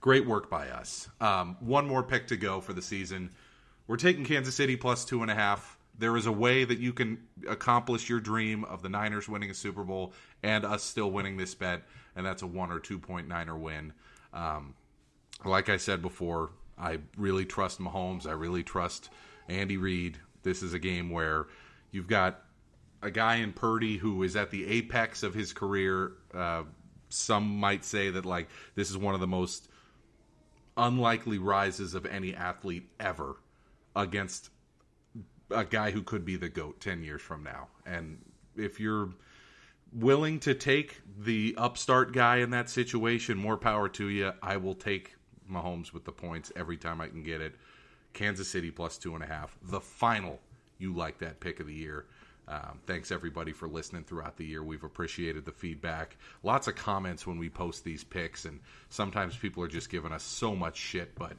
[0.00, 1.08] Great work by us.
[1.20, 3.30] Um, one more pick to go for the season.
[3.86, 5.76] We're taking Kansas City plus two and a half.
[6.00, 9.54] There is a way that you can accomplish your dream of the Niners winning a
[9.54, 11.82] Super Bowl and us still winning this bet,
[12.16, 13.92] and that's a one or two point niner win.
[14.32, 14.74] Um,
[15.44, 18.26] like I said before, I really trust Mahomes.
[18.26, 19.10] I really trust
[19.48, 20.16] Andy Reid.
[20.42, 21.48] This is a game where
[21.90, 22.44] you've got
[23.02, 26.12] a guy in Purdy who is at the apex of his career.
[26.32, 26.62] Uh,
[27.10, 29.68] some might say that like this is one of the most
[30.78, 33.36] unlikely rises of any athlete ever
[33.94, 34.48] against
[35.50, 37.68] a guy who could be the goat 10 years from now.
[37.86, 38.18] And
[38.56, 39.10] if you're
[39.92, 44.32] willing to take the upstart guy in that situation, more power to you.
[44.42, 45.16] I will take
[45.50, 47.54] Mahomes with the points every time I can get it.
[48.12, 49.56] Kansas City plus two and a half.
[49.62, 50.40] The final,
[50.78, 52.06] you like that pick of the year.
[52.48, 54.64] Um, thanks everybody for listening throughout the year.
[54.64, 56.16] We've appreciated the feedback.
[56.42, 60.24] Lots of comments when we post these picks, and sometimes people are just giving us
[60.24, 61.34] so much shit, but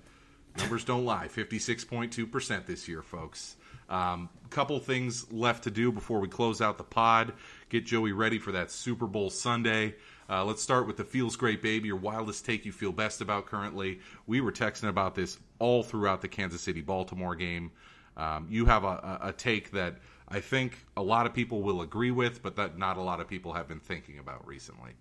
[0.58, 1.28] numbers don't lie.
[1.28, 3.58] 56.2% this year, folks.
[3.92, 7.34] Um, couple things left to do before we close out the pod.
[7.70, 9.96] Get Joey ready for that Super Bowl Sunday.
[10.30, 13.46] Uh, let's start with the feels great baby, your wildest take you feel best about
[13.46, 14.00] currently.
[14.28, 17.72] We were texting about this all throughout the Kansas City Baltimore game.
[18.16, 19.96] Um, you have a, a, take that
[20.28, 23.28] I think a lot of people will agree with, but that not a lot of
[23.28, 24.92] people have been thinking about recently.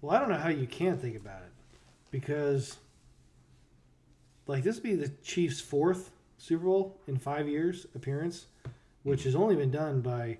[0.00, 1.52] Well, I don't know how you can think about it
[2.10, 2.76] because,
[4.46, 8.46] like, this would be the Chiefs' fourth Super Bowl in five years appearance,
[9.02, 10.38] which has only been done by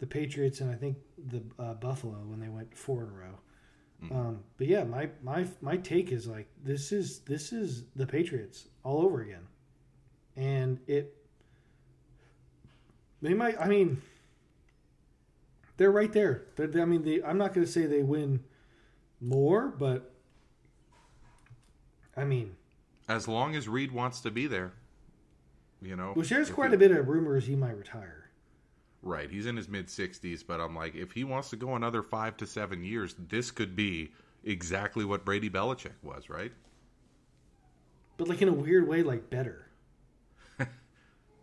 [0.00, 0.96] the Patriots and I think
[1.30, 3.38] the uh, Buffalo when they went four in a row.
[4.04, 4.16] Mm-hmm.
[4.16, 8.66] Um, but yeah, my my my take is like this is this is the Patriots
[8.82, 9.46] all over again,
[10.36, 11.16] and it
[13.22, 13.58] they might.
[13.60, 14.02] I mean,
[15.76, 16.42] they're right there.
[16.56, 18.40] They're, I mean, they, I'm not going to say they win
[19.20, 20.12] more, but
[22.16, 22.56] I mean,
[23.08, 24.72] as long as Reid wants to be there,
[25.82, 26.12] you know.
[26.16, 28.30] Well, there's quite he, a bit of rumors he might retire.
[29.02, 29.30] Right.
[29.30, 32.36] He's in his mid 60s, but I'm like, if he wants to go another five
[32.38, 34.12] to seven years, this could be
[34.44, 36.52] exactly what Brady Belichick was, right?
[38.16, 39.68] But like in a weird way, like better.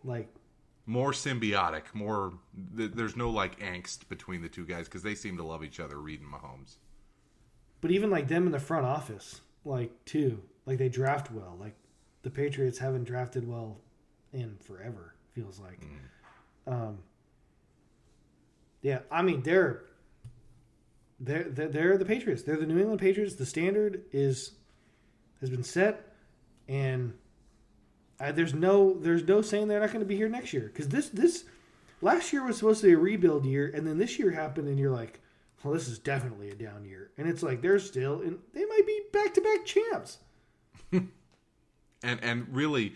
[0.04, 0.28] like
[0.86, 2.34] more symbiotic, more.
[2.76, 5.80] Th- there's no like angst between the two guys because they seem to love each
[5.80, 6.76] other, Reid and Mahomes.
[7.80, 11.56] But even like them in the front office, like too, like they draft well.
[11.58, 11.76] Like
[12.22, 13.78] the Patriots haven't drafted well
[14.34, 15.14] in forever.
[15.34, 15.80] Feels like.
[16.66, 16.72] Mm.
[16.72, 16.98] Um,
[18.82, 19.84] yeah, I mean they're
[21.18, 22.42] they're they're the Patriots.
[22.42, 23.34] They're the New England Patriots.
[23.34, 24.52] The standard is
[25.40, 26.14] has been set,
[26.68, 27.14] and
[28.20, 30.88] I, there's no there's no saying they're not going to be here next year because
[30.88, 31.44] this this
[32.00, 34.78] last year was supposed to be a rebuild year, and then this year happened, and
[34.78, 35.20] you're like,
[35.62, 38.86] well, this is definitely a down year, and it's like they're still and they might
[38.86, 40.18] be back to back champs.
[40.92, 41.08] and
[42.02, 42.94] and really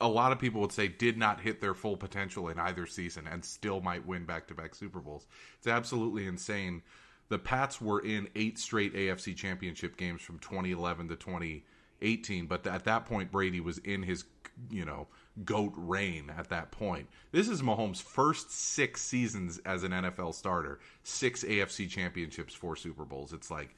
[0.00, 3.26] a lot of people would say did not hit their full potential in either season
[3.26, 5.26] and still might win back-to-back Super Bowls.
[5.58, 6.82] It's absolutely insane.
[7.28, 12.84] The Pats were in eight straight AFC Championship games from 2011 to 2018, but at
[12.84, 14.24] that point Brady was in his,
[14.70, 15.06] you know,
[15.44, 17.08] goat reign at that point.
[17.30, 20.80] This is Mahomes' first 6 seasons as an NFL starter.
[21.04, 23.32] 6 AFC Championships, 4 Super Bowls.
[23.32, 23.76] It's like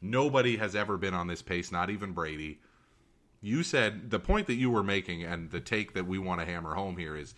[0.00, 2.58] nobody has ever been on this pace, not even Brady
[3.40, 6.46] you said the point that you were making and the take that we want to
[6.46, 7.34] hammer home here is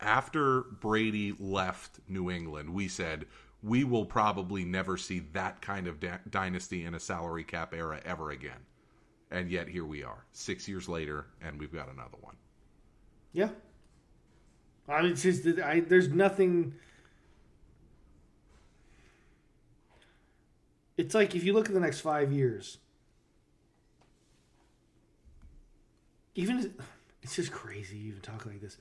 [0.00, 3.26] after Brady left New England, we said
[3.62, 8.00] we will probably never see that kind of da- dynasty in a salary cap era
[8.04, 8.66] ever again.
[9.30, 12.36] And yet here we are, six years later, and we've got another one.
[13.32, 13.48] Yeah.
[14.88, 16.74] I mean, just I, there's nothing.
[20.96, 22.78] It's like if you look at the next five years,
[26.34, 26.74] even
[27.22, 28.76] it's just crazy even talking like this.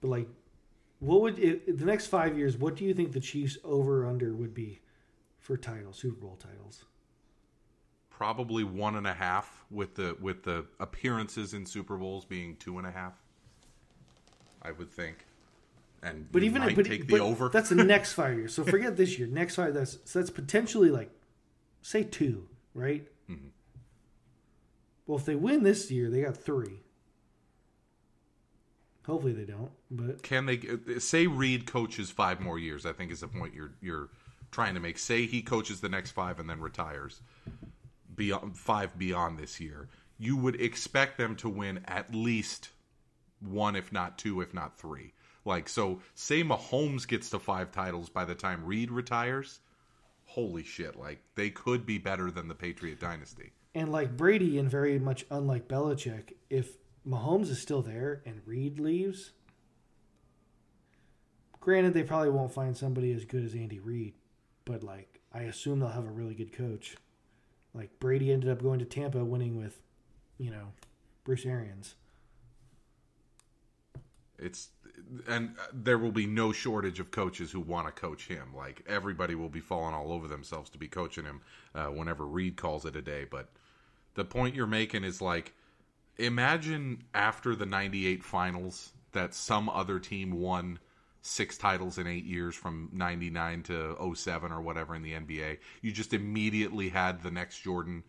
[0.00, 0.28] But like,
[1.00, 2.56] what would it, the next five years?
[2.56, 4.80] What do you think the Chiefs over under would be
[5.38, 6.84] for titles, Super Bowl titles?
[8.10, 12.78] Probably one and a half with the with the appearances in Super Bowls being two
[12.78, 13.14] and a half.
[14.62, 15.26] I would think.
[16.02, 17.48] And But even but, take but the over.
[17.48, 18.54] that's the next five years.
[18.54, 19.28] So forget this year.
[19.28, 19.74] Next five.
[19.74, 21.10] That's so that's potentially like,
[21.82, 23.06] say two, right?
[23.30, 23.48] Mm-hmm.
[25.06, 26.80] Well, if they win this year, they got three.
[29.06, 29.70] Hopefully they don't.
[29.90, 32.84] But Can they uh, say Reid coaches five more years?
[32.84, 34.08] I think is the point you're you're
[34.50, 34.98] trying to make.
[34.98, 37.20] Say he coaches the next five and then retires
[38.14, 39.88] beyond five beyond this year.
[40.18, 42.70] You would expect them to win at least
[43.40, 45.12] one, if not two, if not three.
[45.44, 49.60] Like so, say Mahomes gets to five titles by the time Reid retires.
[50.24, 50.96] Holy shit!
[50.98, 53.52] Like they could be better than the Patriot dynasty.
[53.74, 56.76] and like Brady, and very much unlike Belichick, if
[57.06, 59.32] Mahomes is still there and Reid leaves,
[61.60, 64.14] granted they probably won't find somebody as good as Andy Reid,
[64.64, 66.96] but like I assume they'll have a really good coach.
[67.74, 69.80] Like Brady ended up going to Tampa, winning with,
[70.38, 70.72] you know,
[71.24, 71.94] Bruce Arians.
[74.38, 74.68] It's
[75.28, 78.54] and there will be no shortage of coaches who want to coach him.
[78.56, 81.42] Like everybody will be falling all over themselves to be coaching him
[81.74, 83.26] uh, whenever Reid calls it a day.
[83.30, 83.50] But
[84.14, 85.52] the point you're making is like,
[86.18, 90.78] imagine after the '98 finals that some other team won
[91.22, 95.58] six titles in eight years from 99 to 07 or whatever in the NBA.
[95.82, 98.04] You just immediately had the next Jordan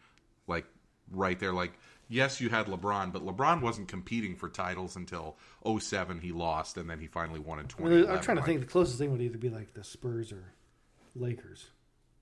[0.46, 0.66] like
[1.12, 1.74] right there like
[2.10, 5.38] yes you had LeBron but LeBron wasn't competing for titles until
[5.80, 8.08] 07 he lost and then he finally won in 20.
[8.08, 8.60] I'm trying to think.
[8.60, 10.54] The closest thing would either be like the Spurs or
[11.16, 11.72] Lakers.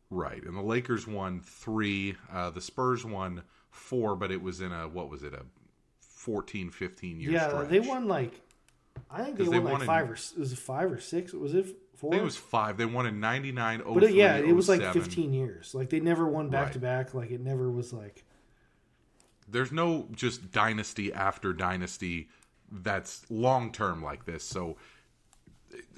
[0.09, 4.71] right and the Lakers won 3 uh, the Spurs won 4 but it was in
[4.71, 5.41] a what was it a
[6.25, 8.41] 14 15 year yeah, stretch they won like.
[9.11, 10.99] I think they 'Cause they won like won in- five or was it five or
[10.99, 11.33] six?
[11.33, 12.09] Was it four?
[12.09, 14.81] I think it was 5 they won in 99 But uh, yeah, it was like
[14.91, 15.75] 15 years.
[15.75, 17.13] Like they never won back to back.
[17.13, 18.23] Like it never was like
[19.47, 22.29] there's no just dynasty after dynasty
[22.71, 24.43] that's long term like this.
[24.43, 24.77] So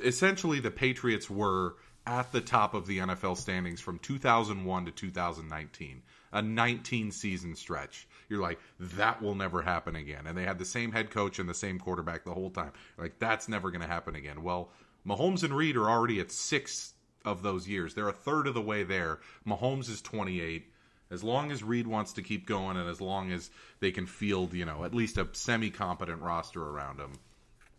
[0.03, 1.75] essentially, the Patriots were
[2.05, 6.01] at the top of the NFL standings from 2001 to 2019,
[6.34, 8.07] a 19 season stretch.
[8.30, 10.28] You're like, that will never happen again.
[10.28, 12.71] And they had the same head coach and the same quarterback the whole time.
[12.97, 14.43] Like, that's never going to happen again.
[14.43, 14.69] Well,
[15.07, 17.93] Mahomes and Reid are already at six of those years.
[17.93, 19.19] They're a third of the way there.
[19.45, 20.67] Mahomes is 28
[21.09, 23.49] as long as Reid wants to keep going and as long as
[23.80, 27.13] they can field, you know, at least a semi competent roster around him,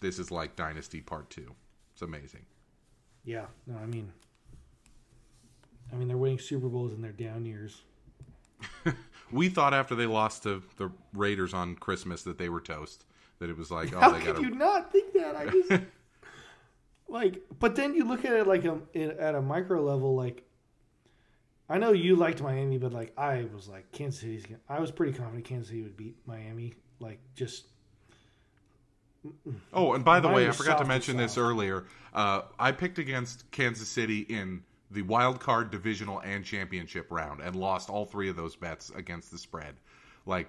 [0.01, 1.55] this is like Dynasty Part 2.
[1.93, 2.47] It's amazing.
[3.25, 3.47] yeah.
[3.67, 4.13] No, I mean,
[5.93, 7.83] I mean they're winning Super Bowls in their down years.
[9.33, 13.05] We thought after they lost to the Raiders on Christmas that they were toast.
[13.39, 15.37] That it was like, oh, How they could got you not think that?
[15.37, 15.71] I just
[17.09, 20.17] like, but then you look at it like a at a micro level.
[20.17, 20.43] Like,
[21.69, 24.45] I know you liked Miami, but like I was like Kansas City's.
[24.69, 26.75] I was pretty confident Kansas City would beat Miami.
[27.01, 27.67] Like, just
[29.73, 31.85] Oh, and by the Mine way, I forgot to mention this earlier.
[32.15, 37.55] Uh, I picked against Kansas City in the wild card, divisional, and championship round, and
[37.57, 39.75] lost all three of those bets against the spread.
[40.27, 40.49] Like,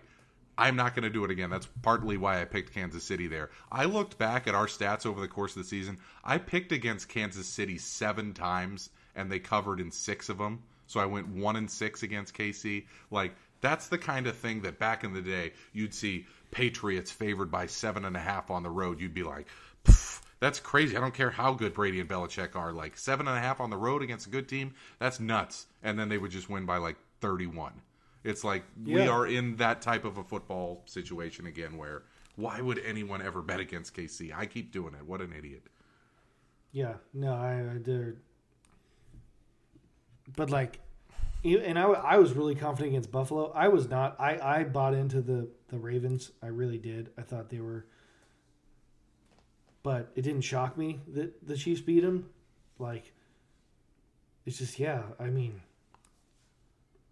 [0.57, 1.49] I'm not going to do it again.
[1.49, 3.49] That's partly why I picked Kansas City there.
[3.71, 5.97] I looked back at our stats over the course of the season.
[6.23, 10.63] I picked against Kansas City seven times, and they covered in six of them.
[10.87, 12.85] So I went one and six against KC.
[13.09, 17.51] Like, that's the kind of thing that back in the day you'd see Patriots favored
[17.51, 18.99] by seven and a half on the road.
[18.99, 19.68] You'd be like, "Pff,
[20.39, 20.95] that's crazy.
[20.95, 22.71] I don't care how good Brady and Belichick are.
[22.71, 25.67] Like seven and a half on the road against a good team, that's nuts.
[25.83, 27.73] And then they would just win by like 31.
[28.23, 32.03] It's like we are in that type of a football situation again where
[32.35, 34.33] why would anyone ever bet against KC?
[34.35, 35.05] I keep doing it.
[35.05, 35.63] What an idiot.
[36.71, 36.93] yeah.
[37.13, 38.19] No, I, I did.
[40.35, 40.79] But like,
[41.43, 43.51] and I, I was really confident against Buffalo.
[43.53, 44.15] I was not.
[44.19, 46.31] I, I bought into the the Ravens.
[46.43, 47.09] I really did.
[47.17, 47.85] I thought they were.
[49.83, 52.29] But it didn't shock me that the Chiefs beat them.
[52.79, 53.11] Like,
[54.45, 55.03] it's just yeah.
[55.19, 55.61] I mean,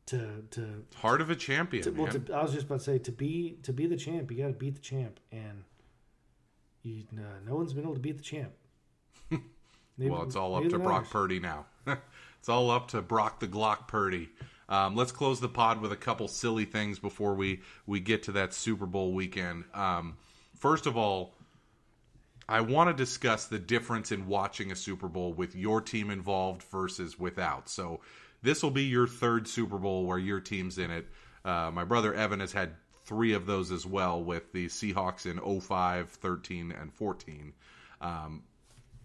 [0.08, 2.98] to to Heart of a champion, to, well, to, I was just about to say
[3.00, 5.64] to be to be the champ, you got to beat the champ, and
[6.84, 8.52] you uh, no one's been able to beat the champ.
[9.30, 9.42] Maybe-
[10.12, 11.10] Well, it's all up to Brock.
[11.10, 11.66] Purdy now.
[11.88, 14.30] it's all up to Brock the Glock Purdy.
[14.70, 18.32] Um, let's close the pod with a couple silly things before we we get to
[18.34, 19.64] that Super Bowl weekend.
[19.74, 20.18] Um,
[20.56, 21.34] first of all,
[22.50, 26.64] I want to discuss the difference in watching a Super Bowl with your team involved
[26.64, 27.70] versus without.
[27.70, 28.00] So
[28.42, 31.08] this will be your third Super Bowl where your team's in it.
[31.44, 32.72] Uh, my brother Evan has had
[33.06, 37.54] three of those as well with the Seahawks in 05, 13, and 14.
[38.00, 38.44] Um,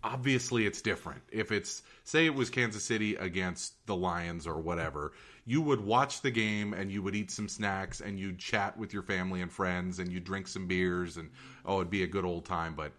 [0.04, 1.22] obviously it's different.
[1.30, 5.12] If it's say it was Kansas City against the Lions or whatever,
[5.44, 8.92] you would watch the game and you would eat some snacks and you'd chat with
[8.92, 11.30] your family and friends and you'd drink some beers and
[11.64, 12.74] oh, it'd be a good old time.
[12.74, 12.92] But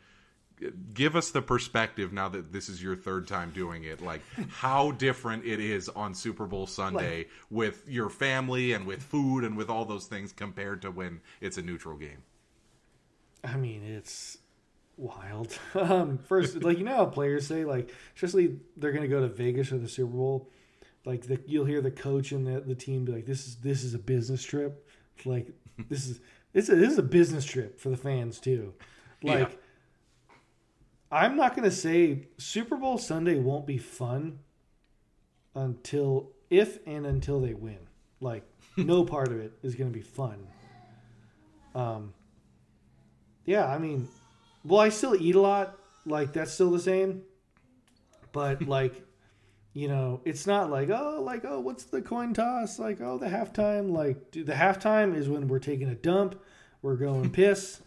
[0.93, 4.91] give us the perspective now that this is your third time doing it like how
[4.91, 9.57] different it is on super bowl sunday like, with your family and with food and
[9.57, 12.23] with all those things compared to when it's a neutral game?
[13.43, 14.37] I mean it's
[14.97, 15.57] wild.
[15.75, 19.69] Um first like you know how players say like especially they're gonna go to vegas
[19.69, 20.49] for the super bowl
[21.05, 23.83] like the, you'll hear the coach and the, the team be like this is this
[23.83, 24.87] is a business trip.
[25.25, 25.51] Like
[25.89, 26.19] this is
[26.53, 28.73] it's a, this is a business trip for the fans too.
[29.21, 29.55] Like yeah
[31.13, 34.39] I'm not going to say Super Bowl Sunday won't be fun
[35.53, 37.77] until if and until they win.
[38.19, 38.43] Like
[38.77, 40.47] no part of it is going to be fun.
[41.75, 42.13] Um
[43.45, 44.07] yeah, I mean,
[44.63, 47.21] well I still eat a lot, like that's still the same.
[48.31, 49.03] But like
[49.73, 52.79] you know, it's not like oh, like oh, what's the coin toss?
[52.79, 53.91] Like oh, the halftime.
[53.91, 56.39] Like dude, the halftime is when we're taking a dump,
[56.81, 57.81] we're going piss,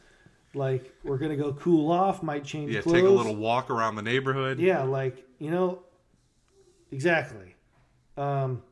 [0.56, 2.72] like we're gonna go cool off, might change.
[2.72, 2.94] Yeah, clothes.
[2.94, 4.58] take a little walk around the neighborhood.
[4.58, 5.82] Yeah, like you know,
[6.90, 7.54] exactly.
[8.16, 8.62] Um,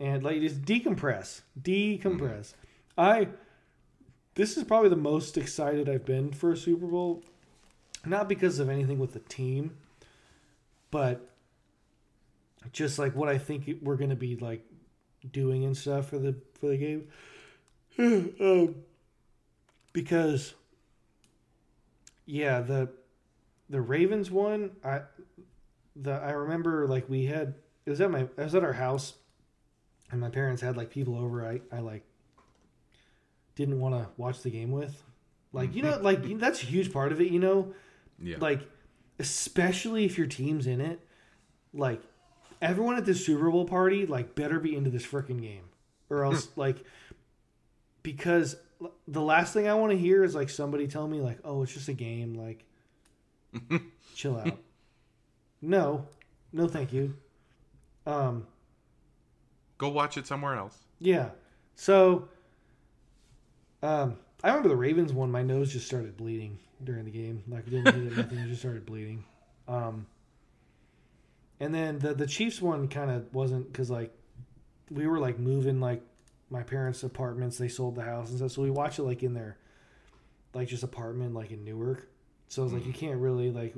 [0.00, 2.54] and like just decompress, decompress.
[2.54, 3.00] Mm-hmm.
[3.00, 3.28] I
[4.34, 7.22] this is probably the most excited I've been for a Super Bowl,
[8.04, 9.76] not because of anything with the team,
[10.90, 11.28] but
[12.72, 14.64] just like what I think we're gonna be like
[15.30, 17.08] doing and stuff for the for the game.
[18.40, 18.74] um,
[19.94, 20.52] because
[22.26, 22.90] yeah, the
[23.70, 25.00] the Ravens one, I
[25.96, 27.54] the I remember like we had
[27.86, 29.14] it was at my I was at our house
[30.10, 32.04] and my parents had like people over I I like
[33.54, 35.02] didn't want to watch the game with.
[35.52, 36.04] Like, you know, mm-hmm.
[36.04, 37.72] like that's a huge part of it, you know?
[38.20, 38.38] Yeah.
[38.40, 38.60] Like
[39.20, 41.00] especially if your team's in it,
[41.72, 42.02] like
[42.60, 45.64] everyone at this Super Bowl party like better be into this freaking game
[46.10, 46.56] or else mm.
[46.56, 46.78] like
[48.02, 48.56] because
[49.08, 51.72] the last thing I want to hear is like somebody tell me like, "Oh, it's
[51.72, 52.64] just a game." Like,
[54.14, 54.58] chill out.
[55.62, 56.06] No,
[56.52, 57.14] no, thank you.
[58.06, 58.46] Um,
[59.78, 60.76] go watch it somewhere else.
[61.00, 61.30] Yeah.
[61.74, 62.28] So,
[63.82, 65.30] um, I remember the Ravens one.
[65.30, 67.42] My nose just started bleeding during the game.
[67.48, 68.38] Like, I didn't hit it, nothing.
[68.38, 69.24] It just started bleeding.
[69.66, 70.06] Um,
[71.60, 74.12] and then the the Chiefs one kind of wasn't because like
[74.90, 76.02] we were like moving like
[76.54, 77.58] my parents' apartments.
[77.58, 79.58] They sold the house and stuff, so we watch it like in their
[80.54, 82.08] like just apartment like in Newark.
[82.48, 82.86] So it's like mm.
[82.86, 83.74] you can't really like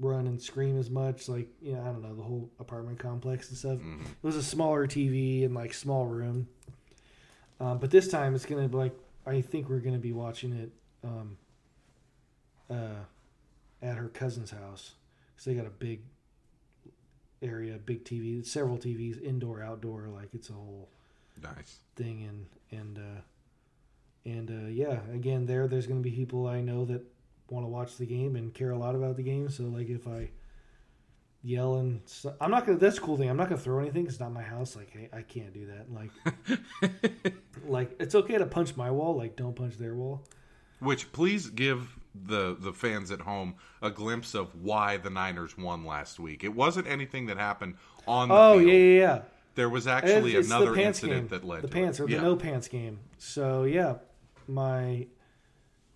[0.00, 1.28] run and scream as much.
[1.28, 3.78] Like you know, I don't know the whole apartment complex and stuff.
[3.78, 4.02] Mm-hmm.
[4.02, 6.48] It was a smaller TV and like small room.
[7.60, 8.96] Um, but this time it's gonna be like
[9.26, 10.72] I think we're gonna be watching it
[11.04, 11.36] um,
[12.70, 13.04] uh,
[13.82, 14.94] at her cousin's house
[15.34, 16.00] because they got a big
[17.42, 20.08] area, big TV, several TVs, indoor, outdoor.
[20.08, 20.88] Like it's a whole
[21.42, 22.46] nice thing and
[22.80, 23.20] and uh,
[24.24, 27.02] and uh, yeah, again, there there's going to be people I know that
[27.50, 29.50] want to watch the game and care a lot about the game.
[29.50, 30.30] So like if I
[31.42, 32.00] yell and
[32.40, 32.78] I'm not gonna.
[32.78, 33.28] That's cool thing.
[33.28, 34.06] I'm not gonna throw anything.
[34.06, 34.74] It's not my house.
[34.76, 35.92] Like hey, I can't do that.
[35.92, 37.34] Like
[37.66, 39.16] like it's okay to punch my wall.
[39.16, 40.24] Like don't punch their wall.
[40.80, 45.84] Which please give the the fans at home a glimpse of why the Niners won
[45.84, 46.44] last week.
[46.44, 47.74] It wasn't anything that happened
[48.06, 48.70] on the oh, field.
[48.70, 49.22] yeah, yeah, yeah.
[49.54, 51.28] There was actually it's another incident game.
[51.28, 52.02] that led to the to pants it.
[52.02, 53.00] or the no pants game.
[53.18, 53.96] So yeah,
[54.48, 55.06] my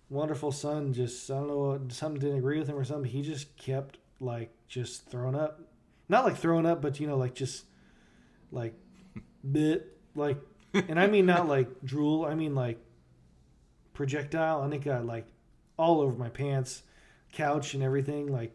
[0.09, 3.09] wonderful son just I don't know something didn't agree with him or something.
[3.09, 5.61] He just kept like just throwing up,
[6.07, 7.65] not like throwing up, but you know like just
[8.51, 8.73] like
[9.51, 10.37] bit like,
[10.73, 12.25] and I mean not like drool.
[12.25, 12.79] I mean like
[13.93, 15.27] projectile, and it got like
[15.77, 16.83] all over my pants,
[17.33, 18.27] couch, and everything.
[18.27, 18.53] Like,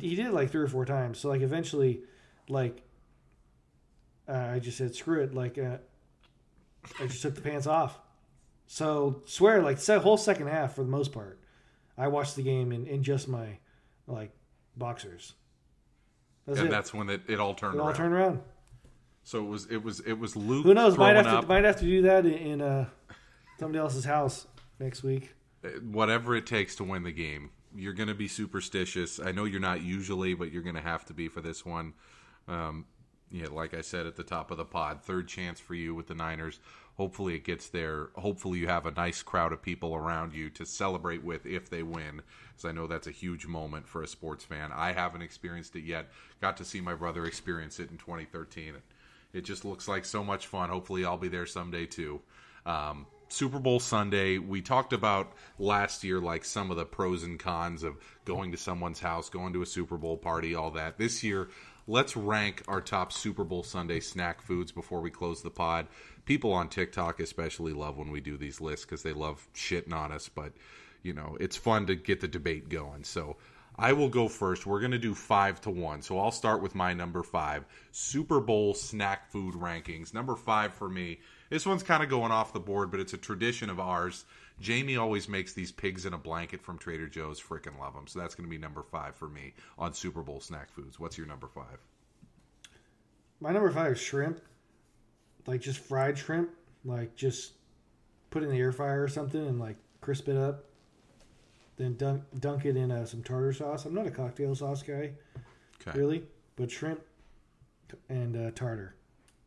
[0.00, 1.18] he did it like three or four times.
[1.18, 2.00] So like eventually,
[2.48, 2.82] like
[4.28, 5.34] uh, I just said screw it.
[5.34, 5.78] Like uh,
[7.00, 7.98] I just took the pants off.
[8.66, 11.40] So swear, like the whole second half for the most part,
[11.96, 13.58] I watched the game in, in just my
[14.06, 14.30] like
[14.76, 15.34] boxers.
[16.46, 16.70] That's and it.
[16.70, 17.76] that's when it, it all turned.
[17.76, 17.96] It all around.
[17.96, 18.40] turned around.
[19.22, 20.64] So it was it was it was Luke.
[20.64, 20.96] Who knows?
[20.96, 22.86] Might have to might have to do that in, in uh,
[23.58, 24.46] somebody else's house
[24.78, 25.34] next week.
[25.64, 27.50] Uh, whatever it takes to win the game.
[27.74, 29.20] You're going to be superstitious.
[29.20, 31.92] I know you're not usually, but you're going to have to be for this one.
[32.48, 32.86] Um,
[33.30, 36.06] yeah, like I said at the top of the pod, third chance for you with
[36.06, 36.60] the Niners.
[36.96, 38.08] Hopefully it gets there.
[38.16, 41.82] Hopefully you have a nice crowd of people around you to celebrate with if they
[41.82, 44.70] win, because I know that's a huge moment for a sports fan.
[44.74, 46.08] I haven't experienced it yet.
[46.40, 48.74] Got to see my brother experience it in 2013.
[49.32, 50.70] It just looks like so much fun.
[50.70, 52.20] Hopefully I'll be there someday too.
[52.66, 57.38] Um, Super Bowl Sunday, we talked about last year, like some of the pros and
[57.38, 60.96] cons of going to someone's house, going to a Super Bowl party, all that.
[60.96, 61.48] This year,
[61.88, 65.88] let's rank our top Super Bowl Sunday snack foods before we close the pod.
[66.26, 70.12] People on TikTok especially love when we do these lists because they love shitting on
[70.12, 70.52] us, but
[71.02, 73.04] you know, it's fun to get the debate going.
[73.04, 73.36] So
[73.76, 74.66] I will go first.
[74.66, 76.02] We're going to do five to one.
[76.02, 80.12] So I'll start with my number five Super Bowl snack food rankings.
[80.12, 81.20] Number five for me.
[81.48, 84.26] This one's kind of going off the board, but it's a tradition of ours.
[84.60, 87.40] Jamie always makes these pigs in a blanket from Trader Joe's.
[87.40, 88.06] Freaking love them.
[88.06, 90.98] So that's going to be number five for me on Super Bowl snack foods.
[90.98, 91.78] What's your number five?
[93.40, 94.40] My number five is shrimp,
[95.46, 96.50] like just fried shrimp,
[96.84, 97.52] like just
[98.30, 100.64] put in the air fryer or something and like crisp it up.
[101.76, 103.84] Then dunk dunk it in uh, some tartar sauce.
[103.84, 105.12] I'm not a cocktail sauce guy,
[105.86, 105.96] Okay.
[105.96, 106.24] really,
[106.56, 107.00] but shrimp
[108.08, 108.96] and uh, tartar.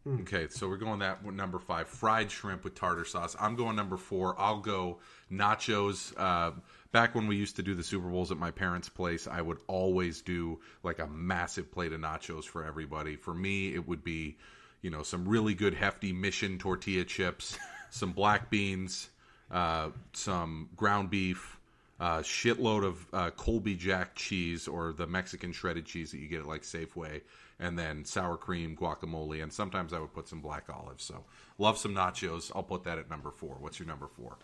[0.07, 3.36] Okay, so we're going that number five, fried shrimp with tartar sauce.
[3.40, 4.34] I'm going number four.
[4.40, 4.98] I'll go
[5.32, 6.11] nachos.
[6.18, 6.53] Uh,
[6.91, 9.60] back when we used to do the Super Bowls at my parents' place, I would
[9.68, 13.15] always do like a massive plate of nachos for everybody.
[13.15, 14.38] For me, it would be,
[14.82, 17.60] you know, some really good hefty Mission tortilla chips,
[17.91, 19.07] some black beans,
[19.52, 21.60] uh, some ground beef,
[21.99, 26.40] uh, shitload of uh, Colby Jack cheese or the Mexican shredded cheese that you get
[26.40, 27.22] at like Safeway,
[27.62, 31.04] and then sour cream, guacamole, and sometimes I would put some black olives.
[31.06, 31.24] So
[31.58, 32.52] love some nachos.
[32.54, 33.56] I'll put that at number four.
[33.60, 34.38] What's your number four?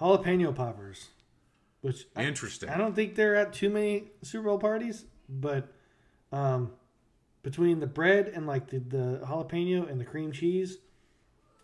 [0.00, 1.08] Jalapeno poppers,
[1.80, 2.68] which Interesting.
[2.68, 5.68] I don't think they're at too many Super Bowl parties, but
[6.32, 6.72] um,
[7.42, 10.78] between the bread and like the, the jalapeno and the cream cheese,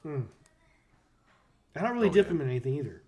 [0.03, 0.21] hmm.
[1.75, 2.33] I don't really Oh, dip yeah.
[2.33, 3.03] them in anything either.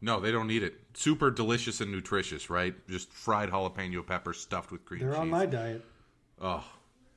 [0.00, 0.74] No, they don't need it.
[0.94, 2.74] Super delicious and nutritious, right?
[2.88, 5.18] Just fried jalapeno peppers stuffed with cream They're cheese.
[5.20, 5.84] on my diet.
[6.40, 6.64] Oh,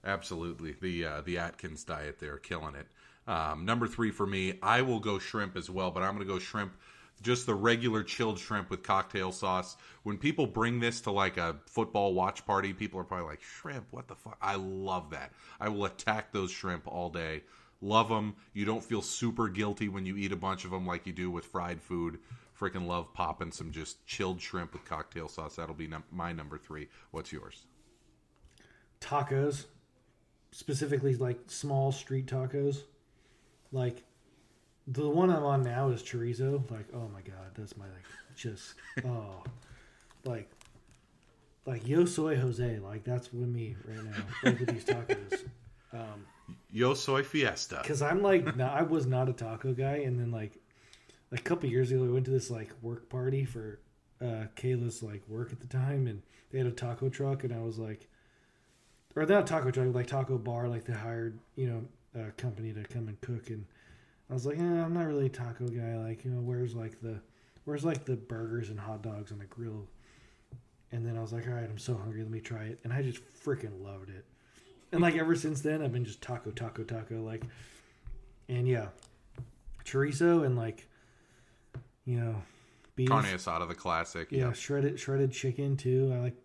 [0.03, 0.75] absolutely.
[0.79, 2.87] The uh, the Atkins diet, they're killing it.
[3.27, 6.33] Um, number three for me, I will go shrimp as well, but I'm going to
[6.33, 6.73] go shrimp,
[7.21, 9.77] just the regular chilled shrimp with cocktail sauce.
[10.03, 13.85] When people bring this to like a football watch party, people are probably like, shrimp,
[13.91, 14.37] what the fuck?
[14.41, 15.33] I love that.
[15.59, 17.43] I will attack those shrimp all day.
[17.81, 18.35] Love them.
[18.53, 21.29] You don't feel super guilty when you eat a bunch of them like you do
[21.29, 22.19] with fried food.
[22.59, 25.55] Freaking love popping some just chilled shrimp with cocktail sauce.
[25.55, 26.87] That'll be num- my number three.
[27.11, 27.65] What's yours?
[29.01, 29.65] Tacos,
[30.51, 32.83] specifically like small street tacos.
[33.71, 34.03] Like
[34.87, 36.69] the one I'm on now is chorizo.
[36.71, 38.05] Like, oh my god, that's my like
[38.35, 38.73] just
[39.05, 39.43] oh
[40.25, 40.49] like
[41.65, 42.79] like yo soy Jose.
[42.79, 44.23] Like that's with me right now.
[44.43, 45.43] Like with these tacos.
[45.91, 46.25] Um,
[46.71, 47.81] Yo soy fiesta.
[47.83, 50.57] Cause I'm like, no, I was not a taco guy, and then like,
[51.31, 53.79] a couple years ago, we went to this like work party for
[54.21, 56.21] uh, Kayla's like work at the time, and
[56.51, 58.07] they had a taco truck, and I was like,
[59.19, 62.83] or not taco truck, like taco bar, like they hired you know a company to
[62.83, 63.65] come and cook, and
[64.29, 65.97] I was like, eh, I'm not really a taco guy.
[65.97, 67.19] Like, you know, where's like the,
[67.65, 69.87] where's like the burgers and hot dogs on the grill,
[70.91, 72.93] and then I was like, all right, I'm so hungry, let me try it, and
[72.93, 74.25] I just freaking loved it.
[74.91, 77.21] And like ever since then, I've been just taco, taco, taco.
[77.21, 77.43] Like,
[78.47, 78.87] and yeah,
[79.85, 80.87] chorizo and like,
[82.05, 82.35] you know,
[82.95, 83.09] beef.
[83.09, 84.31] Carne asada, the classic.
[84.31, 84.53] Yeah, Yeah.
[84.53, 86.11] shredded shredded chicken too.
[86.15, 86.35] I like.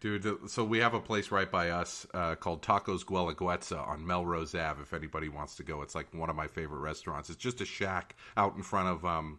[0.00, 4.54] Dude, so we have a place right by us uh, called Tacos Guelaguetza on Melrose
[4.54, 4.82] Ave.
[4.82, 7.30] If anybody wants to go, it's like one of my favorite restaurants.
[7.30, 9.38] It's just a shack out in front of um,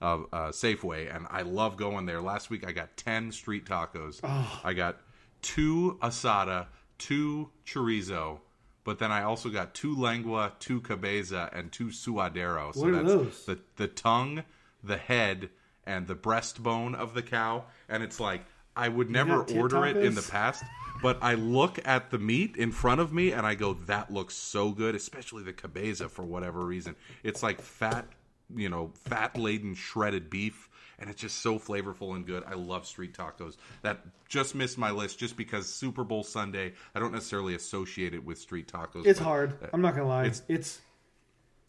[0.00, 2.20] of uh, Safeway, and I love going there.
[2.20, 4.20] Last week I got ten street tacos.
[4.62, 4.98] I got
[5.40, 6.66] two asada,
[6.98, 8.40] two chorizo,
[8.84, 12.74] but then I also got two lengua, two cabeza, and two suadero.
[12.74, 13.44] So What are that's those?
[13.46, 14.44] the the tongue,
[14.84, 15.48] the head,
[15.86, 17.64] and the breastbone of the cow.
[17.88, 18.44] And it's like
[18.78, 20.64] I would never order it in the past,
[21.02, 24.34] but I look at the meat in front of me and I go, "That looks
[24.34, 26.96] so good," especially the cabeza for whatever reason.
[27.22, 28.06] It's like fat,
[28.54, 30.68] you know, fat laden shredded beef.
[31.00, 32.42] And it's just so flavorful and good.
[32.44, 33.56] I love street tacos.
[33.82, 36.72] That just missed my list just because Super Bowl Sunday.
[36.92, 39.06] I don't necessarily associate it with street tacos.
[39.06, 39.54] It's hard.
[39.72, 40.22] I'm not gonna lie.
[40.24, 40.80] it's- It's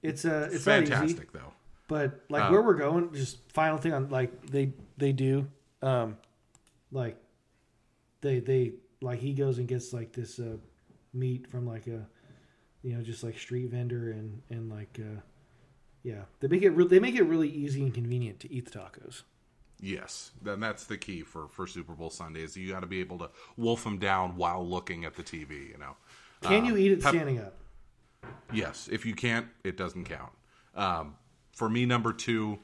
[0.01, 0.91] it's uh it's not easy.
[0.91, 1.53] fantastic though.
[1.87, 5.47] But like Um, where we're going, just final thing on like they they do,
[5.83, 6.17] um,
[6.91, 7.17] like
[8.21, 10.57] they they like he goes and gets like this uh
[11.13, 12.05] meat from like a
[12.83, 15.19] you know just like street vendor and and like uh
[16.03, 18.77] yeah they make it re- they make it really easy and convenient to eat the
[18.79, 19.23] tacos.
[19.81, 22.99] Yes, then that's the key for for Super Bowl Sunday is you got to be
[22.99, 25.69] able to wolf them down while looking at the TV.
[25.69, 25.95] You know.
[26.41, 27.57] Can you Um, eat it pep- standing up?
[28.53, 30.31] Yes, if you can't, it doesn't count.
[30.75, 31.15] Um,
[31.53, 32.59] for me, number two,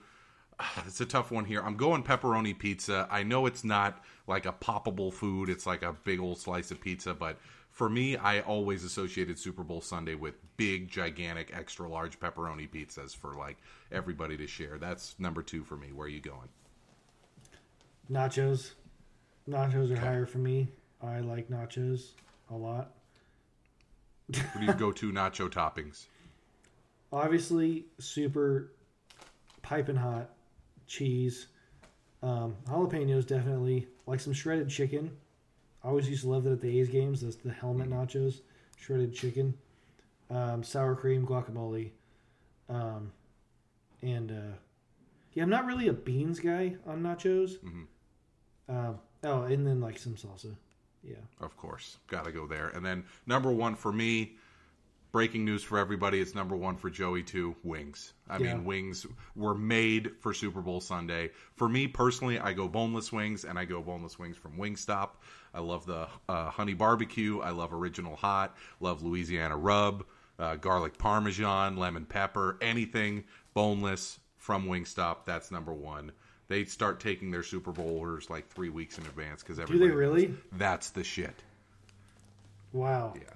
[0.85, 1.61] It's a tough one here.
[1.61, 3.07] I'm going pepperoni pizza.
[3.11, 5.49] I know it's not like a poppable food.
[5.49, 7.37] It's like a big old slice of pizza, but
[7.71, 13.13] for me, I always associated Super Bowl Sunday with big, gigantic, extra large pepperoni pizzas
[13.15, 13.57] for like
[13.91, 14.77] everybody to share.
[14.77, 15.91] That's number two for me.
[15.91, 16.47] Where are you going?
[18.09, 18.71] Nachos.
[19.49, 20.69] Nachos are higher for me.
[21.01, 22.11] I like nachos
[22.49, 22.93] a lot.
[24.27, 26.05] What do you go to nacho toppings?
[27.11, 28.71] Obviously, super
[29.61, 30.34] piping hot
[30.87, 31.47] cheese.
[32.23, 33.87] Um, jalapenos definitely.
[34.05, 35.11] Like some shredded chicken.
[35.83, 37.21] I always used to love that at the A's games.
[37.21, 38.41] That's the helmet nachos,
[38.77, 39.53] shredded chicken,
[40.31, 41.91] um, sour cream, guacamole,
[42.69, 43.11] um,
[44.01, 44.55] and uh,
[45.33, 47.57] yeah, I'm not really a beans guy on nachos.
[48.67, 50.55] Um, oh, and then like some salsa.
[51.03, 51.15] Yeah.
[51.39, 52.69] Of course, got to go there.
[52.69, 54.37] And then number one for me,
[55.15, 56.19] breaking news for everybody.
[56.19, 57.55] It's number one for Joey too.
[57.63, 58.11] Wings.
[58.29, 58.55] I Yeah.
[58.55, 61.31] mean, wings were made for Super Bowl Sunday.
[61.55, 65.11] For me personally, I go boneless wings, and I go boneless wings from Wingstop.
[65.53, 67.39] I love the uh, honey barbecue.
[67.39, 68.57] I love original hot.
[68.81, 70.05] Love Louisiana rub,
[70.37, 73.23] uh, garlic parmesan, lemon pepper, anything
[73.53, 75.19] boneless from Wingstop.
[75.25, 76.11] That's number one.
[76.49, 79.79] They start taking their Super Bowl orders like three weeks in advance because everybody.
[79.79, 80.27] Do they really?
[80.27, 81.41] knows That's the shit.
[82.73, 83.13] Wow.
[83.15, 83.34] Yeah.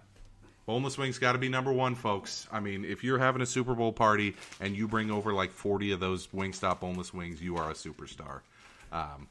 [0.70, 2.48] Boneless wings got to be number one, folks.
[2.52, 5.94] I mean, if you're having a Super Bowl party and you bring over like 40
[5.94, 8.42] of those Wingstop boneless wings, you are a superstar.
[8.92, 9.28] Um,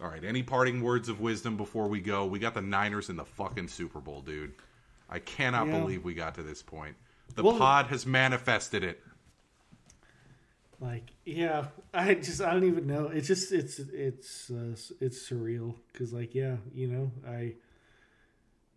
[0.00, 2.26] all right, any parting words of wisdom before we go?
[2.26, 4.52] We got the Niners in the fucking Super Bowl, dude.
[5.10, 5.80] I cannot Yeah.
[5.80, 6.94] believe we got to this point.
[7.34, 9.02] The Well- pod has manifested it.
[10.80, 13.06] Like, yeah, I just I don't even know.
[13.08, 17.54] It's just it's it's uh, it's surreal because like yeah, you know, I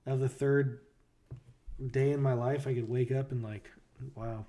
[0.07, 0.79] of the third
[1.91, 3.69] day in my life, I could wake up and like,
[4.15, 4.45] wow,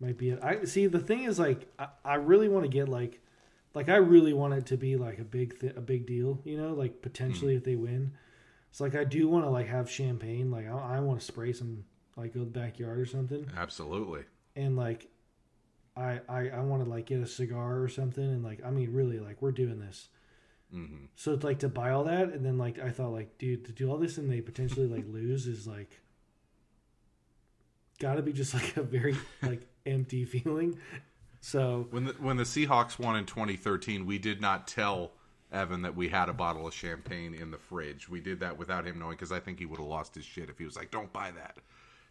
[0.00, 0.40] might be it.
[0.42, 0.86] I see.
[0.86, 3.20] The thing is, like, I, I really want to get like,
[3.74, 6.40] like I really want it to be like a big th- a big deal.
[6.44, 8.12] You know, like potentially if they win,
[8.70, 10.50] it's like I do want to like have champagne.
[10.50, 11.84] Like I, I want to spray some
[12.16, 14.24] like go to the backyard or something Absolutely.
[14.56, 15.06] and like
[15.96, 18.92] I I, I want to like get a cigar or something and like I mean
[18.92, 20.08] really like we're doing this.
[20.72, 23.64] hmm So it's like to buy all that and then like I thought like dude
[23.66, 26.00] to do all this and they potentially like lose is like
[27.98, 30.78] got to be just like a very like empty feeling.
[31.40, 35.12] So When the, when the Seahawks won in 2013, we did not tell
[35.52, 38.08] Evan that we had a bottle of champagne in the fridge.
[38.08, 40.50] We did that without him knowing because I think he would have lost his shit
[40.50, 41.58] if he was like, "Don't buy that."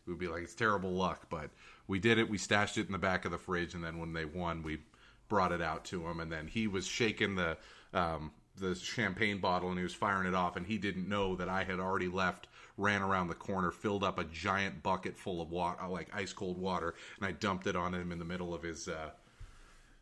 [0.06, 1.50] We would be like, "It's terrible luck," but
[1.88, 2.30] we did it.
[2.30, 4.80] We stashed it in the back of the fridge, and then when they won, we
[5.28, 7.58] brought it out to him, and then he was shaking the
[7.94, 11.50] um, the champagne bottle and he was firing it off, and he didn't know that
[11.50, 12.48] I had already left.
[12.78, 16.58] Ran around the corner, filled up a giant bucket full of water, like ice cold
[16.60, 19.10] water, and I dumped it on him in the middle of his uh,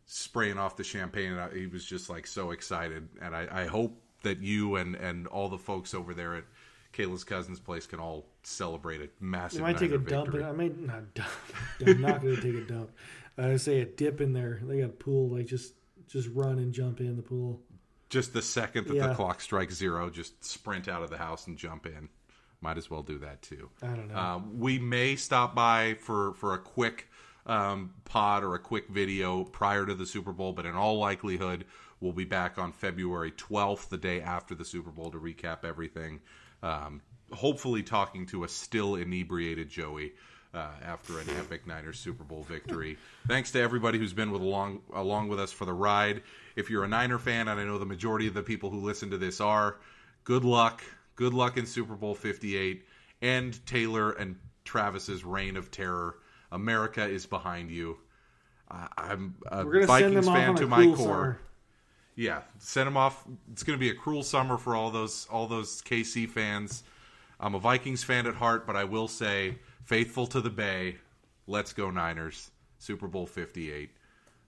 [0.05, 1.31] spraying off the champagne.
[1.31, 3.07] And I, he was just like so excited.
[3.21, 6.43] And I, I hope that you and and all the folks over there at
[6.93, 9.61] Kayla's cousin's place can all celebrate a massive.
[9.61, 10.33] I might take a dump.
[10.35, 11.29] I might not dump.
[11.85, 12.91] I'm not going to take a dump.
[13.37, 14.61] I say a dip in there.
[14.63, 15.29] They got a pool.
[15.29, 15.73] Like just
[16.07, 17.61] just run and jump in the pool.
[18.09, 19.07] Just the second that Yeah.
[19.07, 22.09] the clock strikes zero, just sprint out of the house and jump in.
[22.65, 23.69] Might as well do that too.
[23.83, 24.17] I don't know.
[24.17, 27.07] Um, we may stop by for for a quick
[27.45, 31.65] um, pod or a quick video prior to the Super Bowl, but in all likelihood,
[31.99, 36.21] we'll be back on February 12th, the day after the Super Bowl, to recap everything.
[36.63, 40.13] Um, hopefully, talking to a still inebriated Joey.
[40.51, 42.97] Uh, after an epic Niners Super Bowl victory,
[43.27, 46.23] thanks to everybody who's been with along along with us for the ride.
[46.55, 49.11] If you're a Niner fan, and I know the majority of the people who listen
[49.11, 49.75] to this are,
[50.23, 50.81] good luck.
[51.15, 52.85] Good luck in Super Bowl 58.
[53.21, 54.35] and Taylor and
[54.65, 56.17] Travis's reign of terror.
[56.51, 57.97] America is behind you.
[58.69, 60.97] I'm a We're gonna send Vikings fan to my core.
[60.97, 61.39] summer.
[62.15, 63.23] Yeah, send them off.
[63.51, 66.83] It's going to be a cruel summer for all those all those KC fans.
[67.39, 70.95] I'm a Vikings fan at heart, but I will say, faithful to the Bay.
[71.45, 72.51] Let's go Niners.
[72.79, 73.89] Super Bowl 58.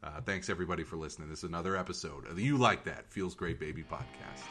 [0.04, 1.30] Uh, thanks everybody for listening.
[1.30, 4.44] This is another episode of the You Like That Feels Great Baby podcast.